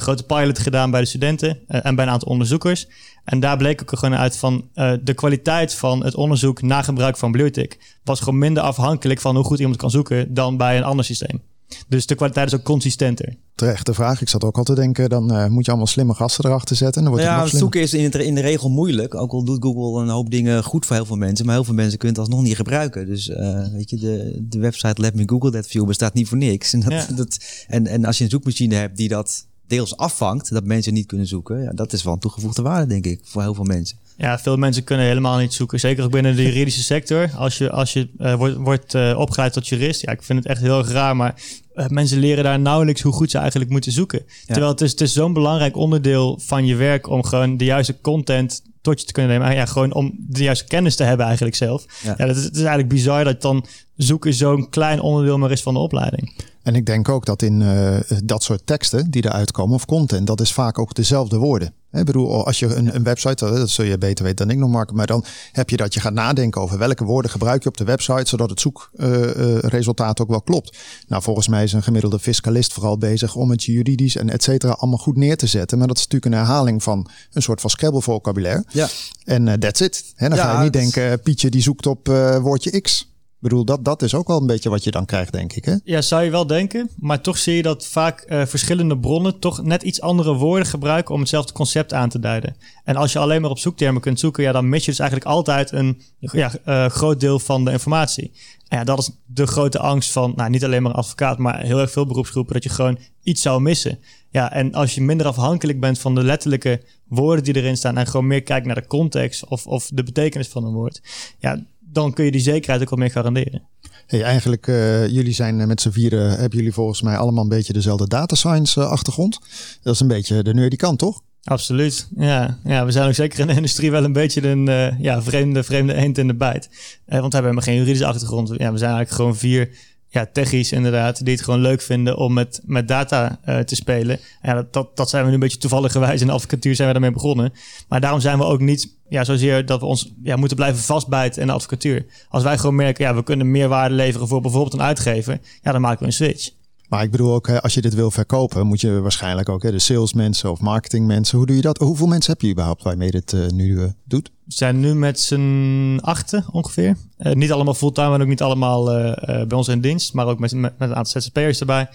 [0.00, 2.86] grote pilot gedaan bij de studenten en bij een aantal onderzoekers.
[3.24, 7.16] En daar bleek ook gewoon uit van eh, de kwaliteit van het onderzoek na gebruik
[7.16, 10.84] van BlueTick was gewoon minder afhankelijk van hoe goed iemand kan zoeken dan bij een
[10.84, 11.40] ander systeem.
[11.88, 13.36] Dus de kwaliteit is ook consistenter.
[13.54, 14.20] Terechte vraag.
[14.20, 16.96] Ik zat ook al te denken, dan eh, moet je allemaal slimme gasten erachter zetten.
[16.96, 17.60] En dan wordt ja, het slimmer.
[17.72, 19.14] zoeken is in, het, in de regel moeilijk.
[19.14, 21.46] Ook al doet Google een hoop dingen goed voor heel veel mensen.
[21.46, 23.06] Maar heel veel mensen kunnen het alsnog niet gebruiken.
[23.06, 26.38] Dus eh, weet je, de, de website Let Me Google That View bestaat niet voor
[26.38, 26.72] niks.
[26.74, 27.06] En, dat, Ja.
[27.14, 31.06] dat, en, en als je een zoekmachine hebt die dat deels afvangt, dat mensen niet
[31.06, 31.62] kunnen zoeken.
[31.62, 33.96] Ja, dat is wel een toegevoegde waarde, denk ik, voor heel veel mensen.
[34.16, 35.80] Ja, veel mensen kunnen helemaal niet zoeken.
[35.80, 37.30] Zeker ook binnen de juridische sector.
[37.36, 40.00] Als je, als je eh, wordt, wordt eh, opgeleid tot jurist.
[40.00, 41.16] Ja, ik vind het echt heel erg raar.
[41.16, 41.34] Maar
[41.74, 44.22] eh, mensen leren daar nauwelijks hoe goed ze eigenlijk moeten zoeken.
[44.46, 48.00] Terwijl het is, het is zo'n belangrijk onderdeel van je werk om gewoon de juiste
[48.00, 49.48] content tot je te kunnen nemen.
[49.48, 51.84] En ja, gewoon om de juiste kennis te hebben eigenlijk zelf.
[52.02, 52.14] Ja.
[52.18, 55.62] Ja, dat is, het is eigenlijk bizar dat dan zoeken zo'n klein onderdeel maar is
[55.62, 56.32] van de opleiding.
[56.70, 60.26] En ik denk ook dat in eh, dat soort teksten die eruit komen, of content,
[60.26, 61.74] dat is vaak ook dezelfde woorden.
[61.92, 64.62] Ik bedoel, als je een, een website, eh, dat zul je beter weten dan ik
[64.62, 67.68] nog, Mark, maar dan heb je dat je gaat nadenken over welke woorden gebruik je
[67.68, 70.76] op de website, zodat het zoekresultaat ook wel klopt.
[71.08, 74.72] Nou, volgens mij is een gemiddelde fiscalist vooral bezig om het juridisch en et cetera
[74.72, 75.78] allemaal goed neer te zetten.
[75.78, 78.64] Maar dat is natuurlijk een herhaling van een soort van Scrabble vocabulaire.
[78.68, 78.88] Ja.
[79.24, 80.12] En eh, that's it.
[80.14, 82.06] Hè, dan Ja, ga je niet denken, Pietje die zoekt op
[82.42, 83.09] woordje X.
[83.40, 85.64] Ik bedoel, dat, dat is ook wel een beetje wat je dan krijgt, denk ik.
[85.64, 85.74] Hè?
[85.84, 86.90] Ja, zou je wel denken.
[86.96, 91.14] Maar toch zie je dat vaak eh, verschillende bronnen toch net iets andere woorden gebruiken
[91.14, 92.56] om hetzelfde concept aan te duiden.
[92.84, 95.30] En als je alleen maar op zoektermen kunt zoeken, ja, dan mis je dus eigenlijk
[95.30, 98.32] altijd een ja, eh, groot deel van de informatie.
[98.68, 101.60] En ja, dat is de grote angst van, nou, niet alleen maar een advocaat, maar
[101.60, 103.98] heel erg veel beroepsgroepen, dat je gewoon iets zou missen.
[104.30, 108.06] Ja, en als je minder afhankelijk bent van de letterlijke woorden die erin staan en
[108.06, 111.02] gewoon meer kijkt naar de context of, of de betekenis van een woord,
[111.38, 113.62] ja, dan kun je die zekerheid ook wat meer garanderen.
[114.06, 117.48] Hey, eigenlijk, eh, jullie zijn eh, met z'n vieren, hebben jullie volgens mij allemaal een
[117.48, 119.38] beetje dezelfde data science eh, achtergrond.
[119.82, 121.22] Dat is een beetje de nerdy kant, toch?
[121.44, 122.08] Absoluut.
[122.16, 122.58] Ja.
[122.64, 125.94] ja, we zijn ook zeker in de industrie wel een beetje een ja, vreemde, vreemde
[125.94, 126.68] eend in de bijt.
[127.06, 128.48] Eh, want we hebben geen juridische achtergrond.
[128.48, 129.68] Ja, we zijn eigenlijk gewoon vier
[130.12, 134.18] ja, techies inderdaad, die het gewoon leuk vinden om met, met data eh, te spelen.
[134.42, 136.20] Ja, dat, dat, zijn we nu een beetje toevallig gewijs.
[136.20, 137.52] In de advocatuur zijn we daarmee begonnen.
[137.88, 141.40] Maar daarom zijn we ook niet ja, zozeer dat we ons ja, moeten blijven vastbijten
[141.40, 142.06] in de advocatuur.
[142.28, 145.72] Als wij gewoon merken, ja, we kunnen meer waarde leveren voor bijvoorbeeld een uitgever, ja,
[145.72, 146.50] dan maken we een switch.
[146.88, 150.50] Maar ik bedoel ook, als je dit wil verkopen, moet je waarschijnlijk ook de salesmensen
[150.50, 151.36] of marketingmensen.
[151.36, 151.78] Hoe doe je dat?
[151.78, 154.30] Hoeveel mensen heb je überhaupt waarmee je dit eh, nu eh, doet?
[154.52, 156.96] Zijn nu met z'n achten ongeveer.
[157.16, 160.26] Eh, niet allemaal fulltime en ook niet allemaal eh, eh, bij ons in dienst, maar
[160.26, 161.88] ook met, met, een aantal ZZP'ers erbij.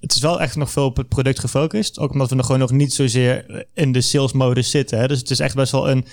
[0.00, 1.98] Het is wel echt nog veel op het product gefocust.
[1.98, 4.98] Ook omdat we nog gewoon nog niet zozeer in de sales modus zitten.
[4.98, 5.08] Hè.
[5.08, 6.04] Dus het is echt best wel een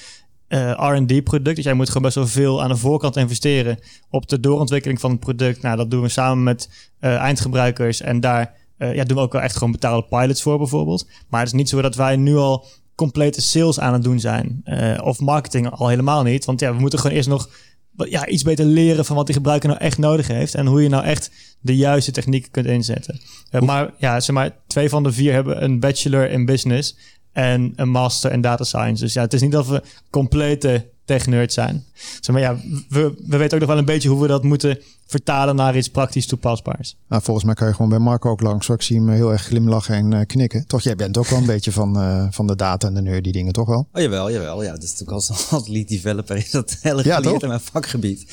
[0.77, 1.55] R&D product.
[1.55, 3.79] Dus jij moet gewoon best wel veel aan de voorkant investeren
[4.09, 5.61] op de doorontwikkeling van het product.
[5.61, 8.01] Nou, dat doen we samen met eindgebruikers.
[8.01, 11.07] En daar ja, doen we ook wel echt gewoon betaalde pilots voor bijvoorbeeld.
[11.29, 14.61] Maar het is niet zo dat wij nu al complete sales aan het doen zijn.
[14.63, 16.45] Eh, of marketing al helemaal niet.
[16.45, 17.49] Want ja, we moeten gewoon eerst nog
[17.97, 20.55] ja, iets beter leren van wat die gebruiker nou echt nodig heeft.
[20.55, 23.19] En hoe je nou echt de juiste technieken kunt inzetten.
[23.49, 26.97] Eh, maar ja, zeg maar, twee van de vier hebben een bachelor in business
[27.31, 29.03] en een master in data science.
[29.03, 31.83] Dus ja, het is niet dat we complete tech-nerds zijn.
[32.21, 32.55] Zeg maar ja,
[32.89, 35.89] we, we weten ook nog wel een beetje hoe we dat moeten vertalen naar iets
[35.89, 36.95] praktisch toepasbaars.
[37.07, 38.69] Nou, volgens mij kan je gewoon bij Marco ook langs.
[38.69, 40.67] Ik zie hem heel erg glimlachen en eh, knikken.
[40.67, 43.31] Toch, jij bent ook wel een beetje van, eh, van de data en de nerdy
[43.31, 43.87] dingen, toch wel?
[43.93, 44.63] Oh, jawel, jawel.
[44.63, 47.41] Ja, dat is natuurlijk als, als lead developer is dat heel erg Ja, geleerd toch?
[47.43, 48.25] in mijn vakgebied.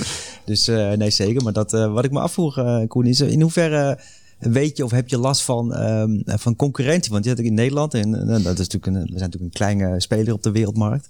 [0.44, 1.42] Dus eh, nee, zeker.
[1.42, 3.98] Maar dat, eh, wat ik me afvroeg, eh Koen, is in hoeverre
[4.38, 7.12] weet je of heb je last van, ehm, van concurrentie?
[7.12, 10.00] Want je hebt in Nederland, en dat is natuurlijk een, we zijn natuurlijk een kleine
[10.00, 11.08] speler op de wereldmarkt.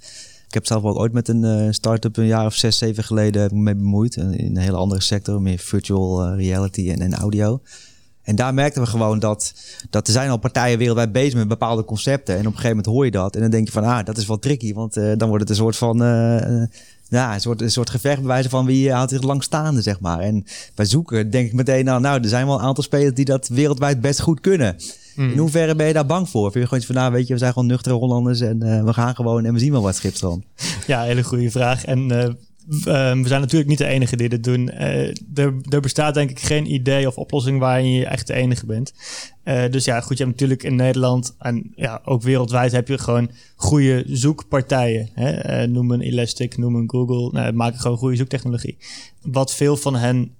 [0.52, 3.62] Ik heb zelf ook ooit met een uh, start-up een jaar of zes, zeven geleden
[3.62, 4.16] mee bemoeid.
[4.16, 7.60] In een hele andere sector, meer virtual reality en, en audio.
[8.22, 9.54] En daar merkten we gewoon dat,
[9.90, 12.34] dat er zijn al partijen wereldwijd bezig met bepaalde concepten.
[12.34, 13.34] En op een gegeven moment hoor je dat.
[13.34, 14.74] En dan denk je van, ah, dat is wel tricky.
[14.74, 15.96] Want uh, dan wordt het een soort van,
[17.08, 20.18] ja, een soort, een soort gevecht van wie houdt zich lang staande, zeg maar.
[20.18, 23.24] En bij zoeken denk ik meteen, nou, nou, er zijn wel een aantal spelers die
[23.24, 24.76] dat wereldwijd best goed kunnen.
[25.16, 25.30] Mm.
[25.30, 26.52] In hoeverre ben je daar bang voor?
[26.52, 28.92] Vind je gewoon van, nou, weet je, we zijn gewoon nuchtere Hollanders en uh, we
[28.92, 30.42] gaan gewoon en we zien wel wat schipstroom.
[30.86, 31.84] Ja, hele goede vraag.
[31.84, 32.32] En Ehm,
[32.80, 34.70] we zijn natuurlijk niet de enige die dit doen.
[34.72, 38.66] Uh, er, er, bestaat denk ik geen idee of oplossing waarin je echt de enige
[38.66, 38.94] bent.
[39.44, 42.98] Uh, dus ja, goed, je hebt natuurlijk in Nederland en ja, ook wereldwijd heb je
[42.98, 45.08] gewoon goede zoekpartijen.
[45.12, 45.62] Hè?
[45.62, 47.30] Een Elastic, noem een Google.
[47.40, 48.76] Nou, maken gewoon goede zoektechnologie.
[49.22, 50.34] Wat veel van hen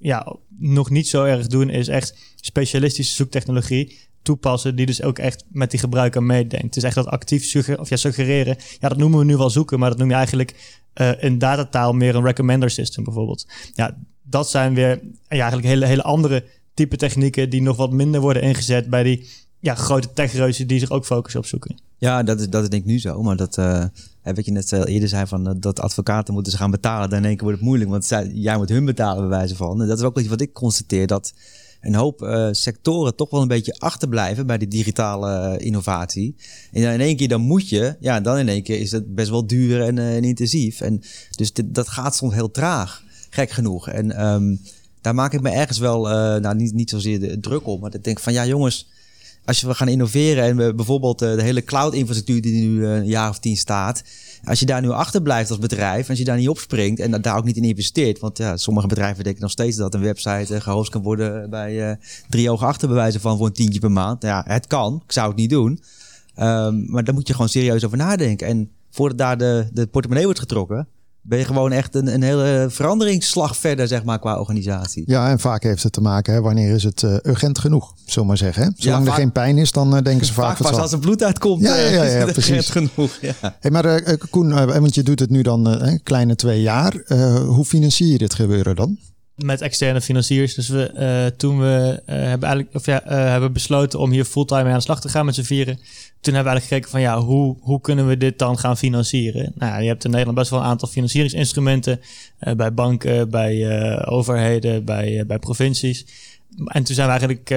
[0.00, 5.44] ja, nog niet zo erg doen, is echt specialistische zoektechnologie toepassen die dus ook echt
[5.48, 6.76] met die gebruiker meedenkt.
[6.76, 8.56] Is echt dat actief sugger of ja, suggereren.
[8.78, 11.92] Ja, dat noemen we nu wel zoeken, maar dat noem je eigenlijk uh, in datataal
[11.92, 13.46] meer een recommender system bijvoorbeeld.
[13.74, 18.42] Ja, dat zijn weer eigenlijk hele, hele andere type technieken die nog wat minder worden
[18.42, 19.28] ingezet bij die
[19.58, 21.80] ja, grote techreuzen die zich ook focussen op zoeken.
[21.98, 23.22] Ja, dat is, dat denk ik nu zo.
[23.22, 23.84] Maar dat, uh,
[24.22, 27.10] wat je net eerder zei, van, dat advocaten moeten ze gaan betalen.
[27.10, 29.56] Dan in één keer wordt het moeilijk, want zij, jij moet hun betalen bij wijze
[29.56, 29.82] van.
[29.82, 31.32] En dat is ook iets wat ik constateer, dat
[31.80, 36.34] een hoop uh, sectoren toch wel een beetje achterblijven bij die digitale uh, innovatie.
[36.72, 39.14] En dan in één keer dan moet je, ja, dan in één keer is het
[39.14, 40.80] best wel duur en, en intensief.
[40.80, 43.88] En dus dit, dat gaat soms heel traag, gek genoeg.
[43.88, 44.60] En um,
[45.00, 46.02] daar maak ik me ergens wel,
[46.40, 48.89] nou niet, niet zozeer de druk op, maar ik denk van ja jongens,
[49.44, 53.38] als we gaan innoveren en we bijvoorbeeld de hele cloud-infrastructuur die nu een jaar of
[53.38, 54.02] tien staat,
[54.44, 57.22] als je daar nu achter blijft als bedrijf, als je daar niet op springt en
[57.22, 60.54] daar ook niet in investeert, want ja, sommige bedrijven denken nog steeds dat een website
[60.54, 61.98] uh, gehost kan worden bij
[62.28, 64.22] drie ogen achterbewijzen van voor een tientje per maand.
[64.22, 65.02] Ja, het kan.
[65.04, 65.80] Ik zou het niet doen.
[66.40, 68.46] Um, maar daar moet je gewoon serieus over nadenken.
[68.46, 70.88] En voordat daar de, de portemonnee wordt getrokken,
[71.22, 75.02] ben je gewoon echt een, een hele veranderingsslag verder, zeg maar, qua organisatie.
[75.06, 78.28] Ja, en vaak heeft het te maken, hè, wanneer is het uh, urgent genoeg, zullen
[78.28, 78.62] maar zeggen.
[78.62, 78.70] Hè?
[78.76, 80.56] Zolang ja, er geen pijn is, dan uh, denken ze vaak...
[80.56, 82.68] Vaak pas als er bloed uitkomt, ja, ja, ja, ja, ja precies.
[82.68, 83.18] genoeg.
[83.20, 83.56] Ja.
[83.60, 87.02] Hey, maar uh, Koen, want je doet het nu dan een kleine twee jaar.
[87.46, 88.98] hoe financier je dit gebeuren dan?
[89.44, 90.54] met externe financiers.
[90.54, 94.24] Dus we, uh, toen we uh, hebben, eigenlijk, of ja, uh, hebben besloten om hier
[94.24, 95.78] fulltime mee aan de slag te gaan met z'n vieren.
[96.20, 99.52] Toen hebben we eigenlijk gekeken van ja, hoe, hoe kunnen we dit dan gaan financieren?
[99.54, 102.00] Nou je hebt in Nederland best wel een aantal financieringsinstrumenten.
[102.56, 106.06] bij banken, bij overheden, bij, bij provincies.
[106.64, 107.48] En toen zijn we eigenlijk,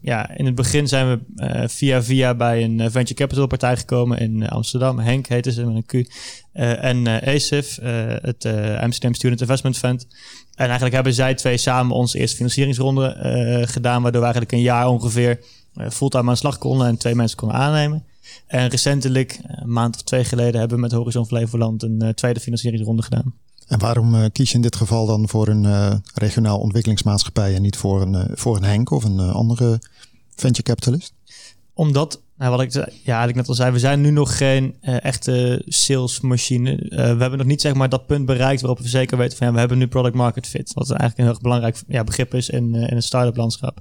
[0.00, 4.48] ja, in het begin zijn we via via bij een venture capital partij gekomen in
[4.48, 4.98] Amsterdam.
[4.98, 6.08] Henk heette ze met een Q.
[6.52, 7.78] En ACIF,
[8.22, 8.46] het
[8.80, 10.06] Amsterdam Student Investment Fund.
[10.54, 13.16] En eigenlijk hebben zij twee samen onze eerste financieringsronde
[13.68, 15.40] gedaan, waardoor we eigenlijk een jaar ongeveer
[15.90, 18.04] fulltime aan de slag konden en twee mensen konden aannemen.
[18.46, 22.40] En recentelijk, een maand of twee geleden, hebben we met Horizon Flevoland een uh, tweede
[22.40, 23.34] financieringsronde gedaan.
[23.66, 28.02] En waarom kies je in dit geval dan voor een regionaal ontwikkelingsmaatschappij en niet voor
[28.02, 29.80] een, voor een Henk of een andere
[30.34, 31.12] venture capitalist?
[31.74, 35.04] Omdat nou, wat ik ja, eigenlijk net al zei, we zijn nu nog geen uh,
[35.04, 36.70] echte salesmachine.
[36.70, 39.46] Uh, we hebben nog niet zeg maar dat punt bereikt waarop we zeker weten van
[39.46, 40.72] ja, we hebben nu product market fit.
[40.74, 43.78] Wat eigenlijk een heel belangrijk ja, begrip is in, uh, in het start-up landschap.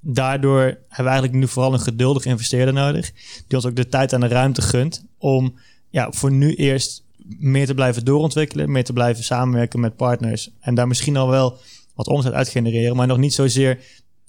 [0.00, 3.12] Daardoor hebben we eigenlijk nu vooral een geduldig investeerder nodig.
[3.46, 5.54] Die ons ook de tijd en de ruimte gunt om
[5.90, 7.04] ja, voor nu eerst
[7.38, 8.72] meer te blijven doorontwikkelen.
[8.72, 10.50] Meer te blijven samenwerken met partners.
[10.60, 11.58] En daar misschien al wel
[11.94, 12.96] wat omzet uit genereren.
[12.96, 13.78] Maar nog niet zozeer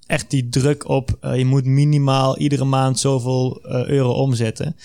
[0.06, 1.18] echt die druk op.
[1.22, 4.76] Uh, je moet minimaal iedere maand zoveel uh, euro omzetten.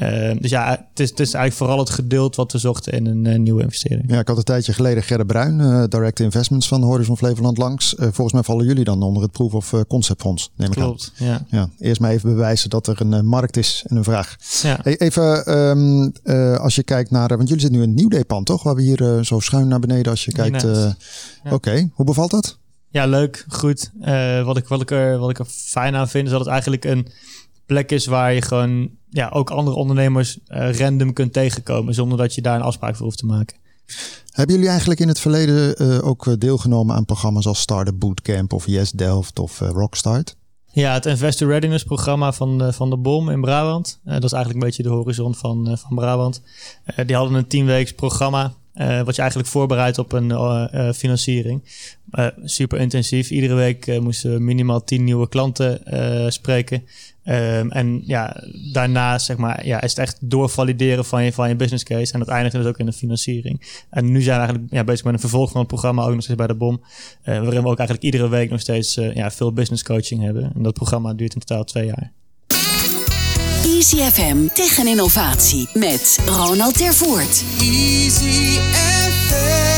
[0.00, 3.06] Uh, dus ja, het is, het is eigenlijk vooral het geduld wat we zochten in
[3.06, 4.10] een nieuwe investering.
[4.10, 7.94] Ja, ik had een tijdje geleden Gerrit Bruin, Direct Investments van Horizon Flevoland langs.
[7.98, 11.26] volgens mij vallen jullie dan onder het Proof of Concept Fonds, neem ik Klopt, aan.
[11.26, 11.44] Ja.
[11.48, 11.68] ja.
[11.78, 14.36] Eerst maar even bewijzen dat er een markt is en een vraag.
[14.62, 14.78] Ja.
[14.82, 16.12] Hey, even um,
[16.56, 18.62] als je kijkt naar, want jullie zitten nu in een nieuw pand toch?
[18.62, 20.62] Waar we hier zo schuin naar beneden als je kijkt.
[20.62, 20.96] Ja.
[21.44, 21.90] Oké, okay.
[21.94, 22.58] hoe bevalt dat?
[22.88, 23.90] Ja, leuk, goed.
[24.00, 26.48] Uh, wat, ik, wat, ik er, wat ik er fijn aan vind, is dat het
[26.48, 27.08] eigenlijk een
[27.66, 32.34] plek is waar je gewoon ja, ook andere ondernemers uh, random kunt tegenkomen, zonder dat
[32.34, 33.56] je daar een afspraak voor hoeft te maken.
[34.30, 38.66] Hebben jullie eigenlijk in het verleden uh, ook deelgenomen aan programma's als Startup Bootcamp of
[38.66, 40.36] Yes Delft of Rockstart?
[40.72, 44.00] Ja, het Investor Readiness programma van de, van de BOM in Brabant.
[44.04, 46.42] dat is eigenlijk een beetje de horizon van, van Brabant.
[47.06, 48.54] die hadden een tienweeks programma
[49.04, 51.62] wat je eigenlijk voorbereidt op een financiering.
[52.44, 53.30] super intensief.
[53.30, 55.80] Iedere week moesten we minimaal tien nieuwe klanten
[56.32, 56.82] spreken.
[57.24, 61.56] Ehm, en ja, daarna zeg maar, ja, is het echt doorvalideren van je, van je
[61.56, 62.12] business case.
[62.12, 63.84] En dat eindigt dus ook in de financiering.
[63.90, 66.22] En nu zijn we eigenlijk ja, bezig met een vervolg van het programma, ook nog
[66.22, 66.80] steeds bij de BOM.
[66.80, 66.84] Uh,
[67.24, 70.52] waarin we ook eigenlijk iedere week nog steeds uh, ja, veel business coaching hebben.
[70.54, 72.12] En dat programma duurt in totaal twee jaar.
[73.64, 77.44] Easy FM Tech en Innovatie met Ronald Tervoort.
[77.60, 79.73] Easy FM.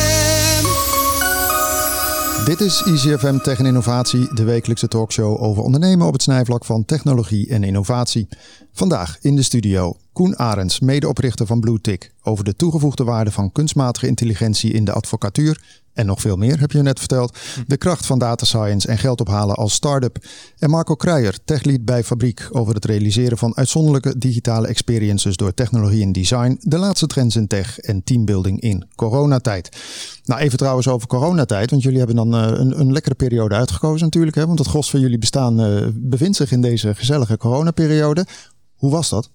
[2.46, 6.84] Dit is EasyFM Tech en Innovatie, de wekelijkse talkshow over ondernemen op het snijvlak van
[6.84, 8.28] technologie en innovatie.
[8.72, 14.06] Vandaag in de studio Koen Arends, medeoprichter van BlueTick, over de toegevoegde waarde van kunstmatige
[14.06, 17.38] intelligentie in de advocatuur en nog veel meer, heb je net verteld.
[17.66, 20.24] De kracht van data science en geld ophalen als start-up.
[20.58, 26.02] En Marco Kruijer, techlead bij Fabriek, over het realiseren van uitzonderlijke digitale experiences door technologie
[26.02, 29.76] en design, de laatste trends in tech en teambuilding in coronatijd.
[30.24, 34.04] Nou, even trouwens over coronatijd, want jullie hebben dan uh, een, een, lekkere periode uitgekozen
[34.06, 34.36] natuurlijk.
[34.36, 38.26] Hè, want het gros van jullie bestaan uh, bevindt zich in deze gezellige coronaperiode.
[38.74, 39.30] Hoe was dat?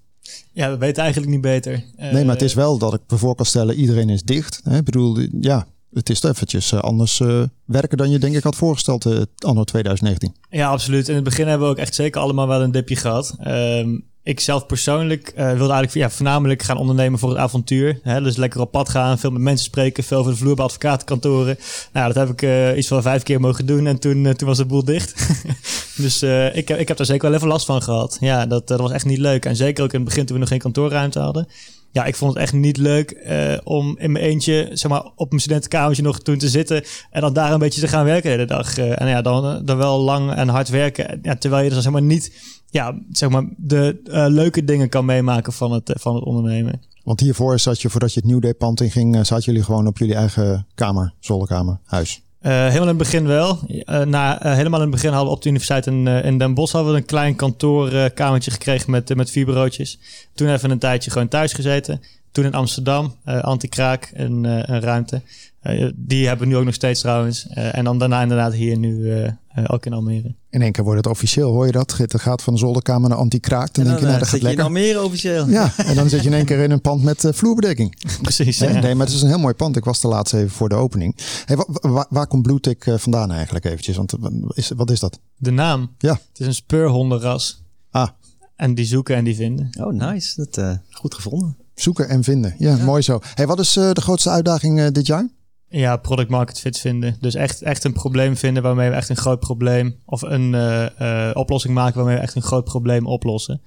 [0.51, 1.83] Ja, we weten eigenlijk niet beter.
[1.97, 4.61] Nee, maar het is wel dat ik me voor kan stellen, iedereen is dicht.
[4.63, 4.77] Hè?
[4.77, 9.05] Ik bedoel, ja, het is eventjes anders uh, werken dan je denk ik had voorgesteld
[9.37, 10.35] anno 2019.
[10.49, 11.07] Ja, absoluut.
[11.07, 13.35] In het begin hebben we ook echt zeker allemaal wel een dipje gehad.
[13.47, 17.99] Um, ik zelf persoonlijk uh, wilde eigenlijk ja, voornamelijk gaan ondernemen voor het avontuur.
[18.03, 18.21] Hè?
[18.21, 21.57] Dus lekker op pad gaan, veel met mensen spreken, veel over de vloer bij advocatenkantoren.
[21.93, 24.47] Nou, dat heb ik uh, iets van vijf keer mogen doen en toen, uh, toen
[24.47, 25.13] was de boel dicht.
[26.01, 28.17] dus ik, heb, ik heb daar zeker wel even last van gehad.
[28.19, 29.45] Ja, dat, dat was echt niet leuk.
[29.45, 31.47] En zeker ook in het begin toen we nog geen kantoorruimte hadden
[31.91, 35.29] ja, ik vond het echt niet leuk uh, om in mijn eentje, zeg maar, op
[35.29, 38.29] mijn studentenkamertje nog toen te zitten en dan daar een beetje te gaan werken de
[38.29, 38.77] hele dag.
[38.77, 41.19] En ja, dan, dan wel lang en hard werken.
[41.21, 42.33] Ja, terwijl je dus zeg maar niet,
[42.69, 46.81] ja, zeg maar, de leuke dingen kan meemaken van het, van het ondernemen.
[47.03, 50.67] Want hiervoor zat je, voordat je het Nieuwdepand inging, zaten jullie gewoon op jullie eigen
[50.75, 52.21] kamer, zolderkamer, huis?
[52.41, 53.59] Uh, helemaal in het begin wel.
[53.67, 56.53] Uh, na, uh, helemaal in het begin hadden we op de universiteit in, in Den
[56.53, 59.99] Bosch hadden we een klein kantoorkamertje gekregen met, met vier bureautjes.
[60.33, 62.01] Toen even een tijdje gewoon thuis gezeten.
[62.31, 65.21] Toen in Amsterdam, anti-kraak, een, een ruimte.
[65.95, 67.47] die hebben we nu ook nog steeds trouwens.
[67.47, 69.13] en dan daarna inderdaad hier nu
[69.67, 70.35] ook in Almere.
[70.49, 71.97] In één keer wordt het officieel, hoor je dat?
[71.97, 73.73] Het gaat van de zolderkamer naar anti-kraak.
[73.73, 74.59] Dan, dan, denk je, nou, dat gaat lekker.
[74.59, 75.47] in Almere officieel.
[75.47, 77.95] Ja, en dan zit je in één keer in een pand met uh, vloerbedekking.
[78.21, 78.57] Precies.
[78.57, 78.79] Ja.
[78.79, 79.75] Nee, maar het is een heel mooi pand.
[79.75, 81.17] Ik was de laatste even voor de opening.
[81.45, 81.57] Hey,
[82.09, 83.95] waar, komt BlueTick vandaan eigenlijk eventjes?
[83.95, 84.13] Want
[84.47, 85.19] is, wat is dat?
[85.37, 85.95] De naam?
[85.97, 86.13] Ja.
[86.13, 87.63] Het is een speurhondenras.
[87.89, 88.07] Ah.
[88.55, 89.69] En die zoeken en die vinden.
[89.79, 90.35] Oh, nice.
[90.35, 91.57] Dat, uh, goed gevonden.
[91.75, 92.55] Zoeken en vinden.
[92.57, 92.83] Ja, ja.
[92.83, 93.19] mooi zo.
[93.33, 95.29] Hey, wat is de grootste uitdaging dit jaar?
[95.71, 97.17] Ja, product market fit vinden.
[97.19, 99.95] Dus echt, echt een probleem vinden waarmee we echt een groot probleem...
[100.05, 103.61] of een uh, uh, oplossing maken waarmee we echt een groot probleem oplossen.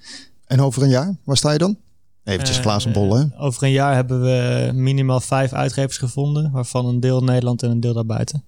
[0.47, 1.79] En over een jaar, waar sta je dan?
[2.25, 3.25] Eventjes glazen bol, hè?
[3.39, 6.51] Over een jaar hebben we minimaal vijf uitgevers gevonden...
[6.51, 8.45] waarvan een deel Nederland en een deel daarbuiten.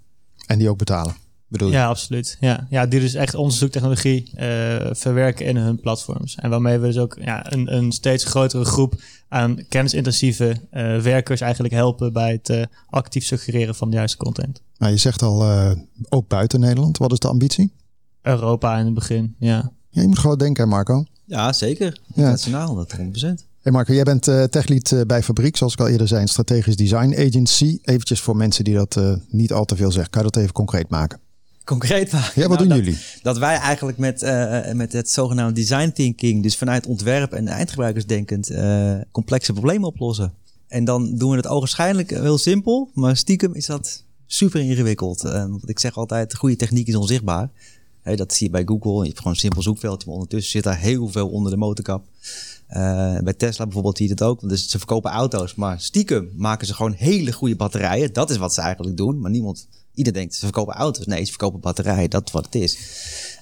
[0.46, 1.14] En die ook betalen?
[1.48, 1.74] Bedoel je?
[1.74, 2.36] Ja, absoluut.
[2.40, 4.42] Ja, ja die dus echt onderzoektechnologie uh,
[4.90, 6.34] verwerken in hun platforms.
[6.34, 8.94] En waarmee we dus ook ja, een, een steeds grotere groep
[9.28, 14.62] aan kennisintensieve uh, werkers eigenlijk helpen bij het uh, actief suggereren van de juiste content.
[14.78, 15.44] Nou, je zegt al
[16.08, 16.98] ook buiten Nederland.
[16.98, 17.72] Wat is de ambitie?
[18.22, 19.72] Europa in het begin, ja.
[19.90, 21.04] ja je moet gewoon denken, Marco.
[21.24, 22.00] Ja, zeker.
[22.14, 23.00] Internationaal, dat 100%.
[23.66, 26.28] Hey Marco, jij bent uh, techlead uh, bij Fabriek, zoals ik al eerder zei, een
[26.28, 27.78] strategisch design agency.
[27.82, 30.10] Eventjes voor mensen die dat uh, niet al te veel zeggen.
[30.10, 31.20] Kan je dat even concreet maken?
[31.66, 32.42] Concreet maken.
[32.42, 33.00] Ja, wat nou, doen dat, jullie?
[33.22, 38.06] Dat wij eigenlijk met, uh, met het zogenaamde design thinking, dus vanuit ontwerp en eindgebruikers
[38.06, 40.32] denkend, uh, complexe problemen oplossen.
[40.68, 45.24] En dan doen we het ogenschijnlijk heel simpel, maar stiekem is dat super ingewikkeld.
[45.24, 47.50] Uh, want ik zeg altijd, goede techniek is onzichtbaar.
[48.02, 48.98] Hey, dat zie je bij Google.
[49.00, 52.04] Je hebt gewoon een simpel zoekveldje, maar ondertussen zit daar heel veel onder de motorkap.
[52.70, 54.48] Uh, bij Tesla bijvoorbeeld zie je dat ook.
[54.48, 58.12] Dus ze verkopen auto's, maar stiekem maken ze gewoon hele goede batterijen.
[58.12, 61.06] Dat is wat ze eigenlijk doen, maar niemand Ieder denkt, ze verkopen auto's.
[61.06, 62.10] Nee, ze verkopen batterijen.
[62.10, 62.78] Dat is wat het is.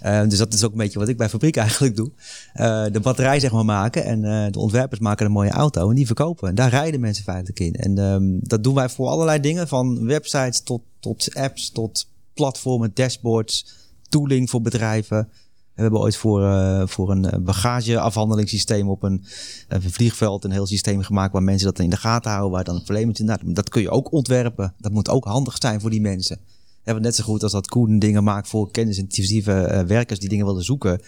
[0.04, 2.10] Uh, dus dat is ook een beetje wat ik bij fabriek eigenlijk doe.
[2.54, 4.04] Uh, de batterij zeg maar maken.
[4.04, 5.88] En uh, de ontwerpers maken een mooie auto.
[5.88, 6.48] En die verkopen.
[6.48, 7.74] En daar rijden mensen feitelijk in.
[7.74, 9.68] En um, dat doen wij voor allerlei dingen.
[9.68, 13.66] Van websites tot, tot apps, tot platformen, dashboards,
[14.08, 15.28] tooling voor bedrijven.
[15.74, 19.24] We hebben ooit voor, uh, voor een bagageafhandelingssysteem op een,
[19.68, 22.82] een, vliegveld een heel systeem gemaakt waar mensen dat in de gaten houden, waar dan
[22.82, 24.74] probleem nou, Dat kun je ook ontwerpen.
[24.78, 26.36] Dat moet ook handig zijn voor die mensen.
[26.46, 30.46] We hebben net zo goed als dat Koen dingen maakt voor kennisintensieve werkers die dingen
[30.46, 31.00] willen zoeken.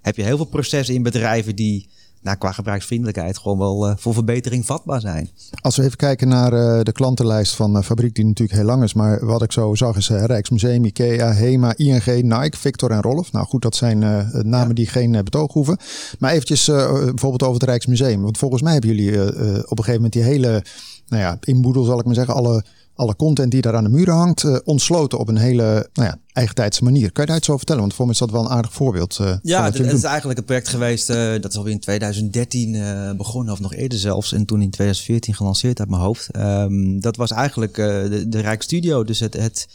[0.00, 1.88] Heb je heel veel processen in bedrijven die
[2.24, 5.30] nou, qua gebruiksvriendelijkheid gewoon wel uh, voor verbetering vatbaar zijn.
[5.60, 8.82] Als we even kijken naar uh, de klantenlijst van uh, Fabriek, die natuurlijk heel lang
[8.82, 8.94] is.
[8.94, 13.32] Maar wat ik zo zag is Rijksmuseum, Ikea, HEMA, ING, Nike, Victor en Rolf.
[13.32, 14.74] Nou goed, dat zijn namen ja.
[14.74, 15.78] die geen betoog hoeven.
[16.18, 18.22] Maar eventjes bijvoorbeeld over het Rijksmuseum.
[18.22, 19.20] Want volgens mij hebben jullie
[19.64, 20.64] op een gegeven moment die hele
[21.08, 24.14] nou ja, inboedel zal ik maar zeggen, alle alle content die daar aan de muren
[24.14, 27.12] hangt, uh, ontsloten op een hele nou ja, eigentijdse manier.
[27.12, 27.82] Kan je daar iets over vertellen?
[27.82, 29.18] Want voor mij is dat wel een aardig voorbeeld.
[29.20, 33.52] Uh, ja, het, is eigenlijk een project geweest, uh, dat is alweer in 2013 begonnen,
[33.52, 34.32] of nog eerder zelfs.
[34.32, 36.28] En toen in 2014 gelanceerd uit mijn hoofd.
[36.36, 39.68] Um, dat was eigenlijk de, de Rijksstudio, dus het, het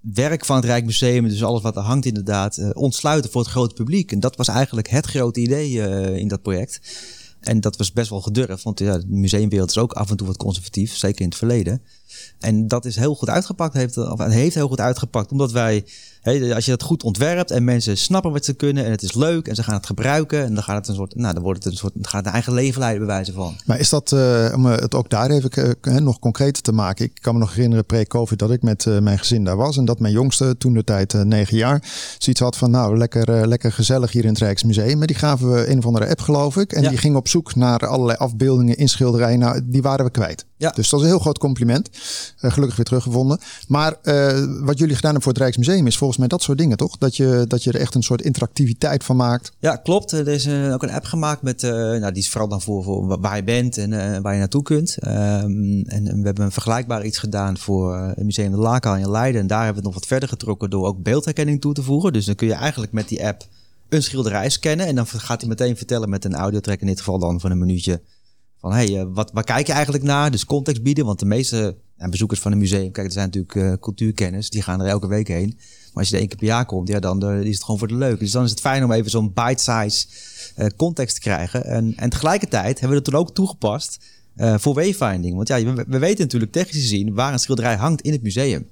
[0.00, 4.12] werk van het Rijksmuseum, dus alles wat er hangt inderdaad, ontsluiten voor het grote publiek.
[4.12, 5.70] En dat was eigenlijk het grote idee
[6.18, 6.80] in dat project.
[7.40, 10.26] En dat was best wel gedurfd, want ja, de museumwereld is ook af en toe
[10.26, 11.82] wat conservatief, zeker in het verleden.
[12.38, 15.84] En dat is heel goed uitgepakt, heeft, of heeft heel goed uitgepakt, omdat wij
[16.54, 19.48] als je dat goed ontwerpt en mensen snappen wat ze kunnen en het is leuk
[19.48, 21.72] en ze gaan het gebruiken en dan gaat het een soort, nou dan wordt het
[21.72, 23.54] een soort, gaat een eigen leven leiden bij wijze van.
[23.66, 27.04] Maar is dat, uh, om het ook daar even uh, nog concreter te maken.
[27.04, 29.84] Ik kan me nog herinneren pre-covid dat ik met uh, mijn gezin daar was en
[29.84, 31.82] dat mijn jongste toen de tijd negen jaar
[32.18, 34.98] zoiets had van nou lekker, lekker gezellig hier in het Rijksmuseum.
[34.98, 37.54] Maar die gaven we een of andere app geloof ik en die ging op zoek
[37.54, 39.38] naar allerlei afbeeldingen in schilderijen.
[39.38, 40.47] Nou die waren we kwijt.
[40.58, 40.70] Ja.
[40.70, 41.88] Dus dat is een heel groot compliment.
[42.36, 43.38] gelukkig weer teruggevonden.
[43.68, 43.96] Maar
[44.60, 46.98] wat jullie gedaan hebben voor het Rijksmuseum is volgens mij dat soort dingen, toch?
[46.98, 49.52] Dat je, dat je er echt een soort interactiviteit van maakt.
[49.58, 50.12] Ja, klopt.
[50.12, 52.84] Er is uh, ook een app gemaakt met, uh, nou, die is vooral dan voor,
[52.84, 54.96] voor waar je bent en waar je naartoe kunt.
[55.06, 59.40] Um, en, we hebben een vergelijkbaar iets gedaan voor het Museum de Laka in Leiden.
[59.40, 62.12] En daar hebben we het nog wat verder getrokken door ook beeldherkenning toe te voegen.
[62.12, 63.46] Dus dan kun je eigenlijk met die app
[63.88, 64.86] een schilderij scannen.
[64.86, 67.58] En dan gaat hij meteen vertellen met een audiotrack, in dit geval dan van een
[67.58, 68.00] minuutje.
[68.60, 70.30] Van hey, wat, waar kijk je eigenlijk naar?
[70.30, 71.04] Dus context bieden.
[71.04, 71.76] Want de meeste
[72.10, 75.54] bezoekers van een museum, kijk, er zijn natuurlijk cultuurkennis, die gaan er elke week heen.
[75.92, 77.88] Maar als je er één keer per jaar komt, ja, dan is het gewoon voor
[77.88, 78.18] de leuk.
[78.18, 80.06] Dus dan is het fijn om even zo'n bite-size
[80.56, 81.64] uh, context te krijgen.
[81.64, 83.98] En, en tegelijkertijd hebben we het toen ook toegepast
[84.36, 85.36] voor wayfinding.
[85.36, 88.66] Want ja, we, we, weten natuurlijk technisch gezien waar een schilderij hangt in het museum.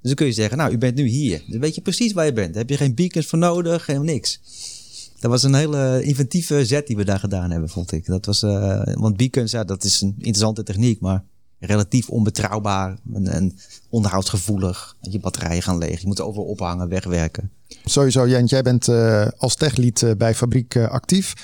[0.00, 1.42] dan kun je zeggen, nou, u bent nu hier.
[1.46, 2.48] Dan weet je precies waar je bent.
[2.48, 4.40] Daar heb je geen beacons voor nodig, helemaal niks.
[5.20, 8.06] Dat was een hele inventieve zet die we daar gedaan hebben, vond ik.
[8.06, 11.24] Dat was, uh, want beacons, ja, dat is een interessante techniek, maar
[11.58, 13.58] relatief onbetrouwbaar en, en
[13.88, 14.96] onderhoudsgevoelig.
[15.00, 17.50] Je batterijen gaan leeg, je moet over ophangen, wegwerken.
[17.84, 21.34] Sowieso, Jent, jij bent uh, als techlead uh, bij Fabriek actief.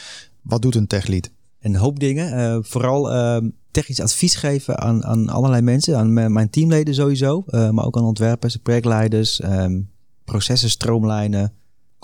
[0.43, 1.31] Wat doet een techlead?
[1.61, 2.65] Een hoop dingen.
[2.65, 5.97] vooral ehm, technisch advies geven aan, aan allerlei mensen.
[5.97, 7.45] Aan mijn teamleden sowieso.
[7.47, 9.43] maar ook aan ontwerpers, projectleiders.
[9.43, 9.91] Um,
[10.25, 11.53] processen stroomlijnen.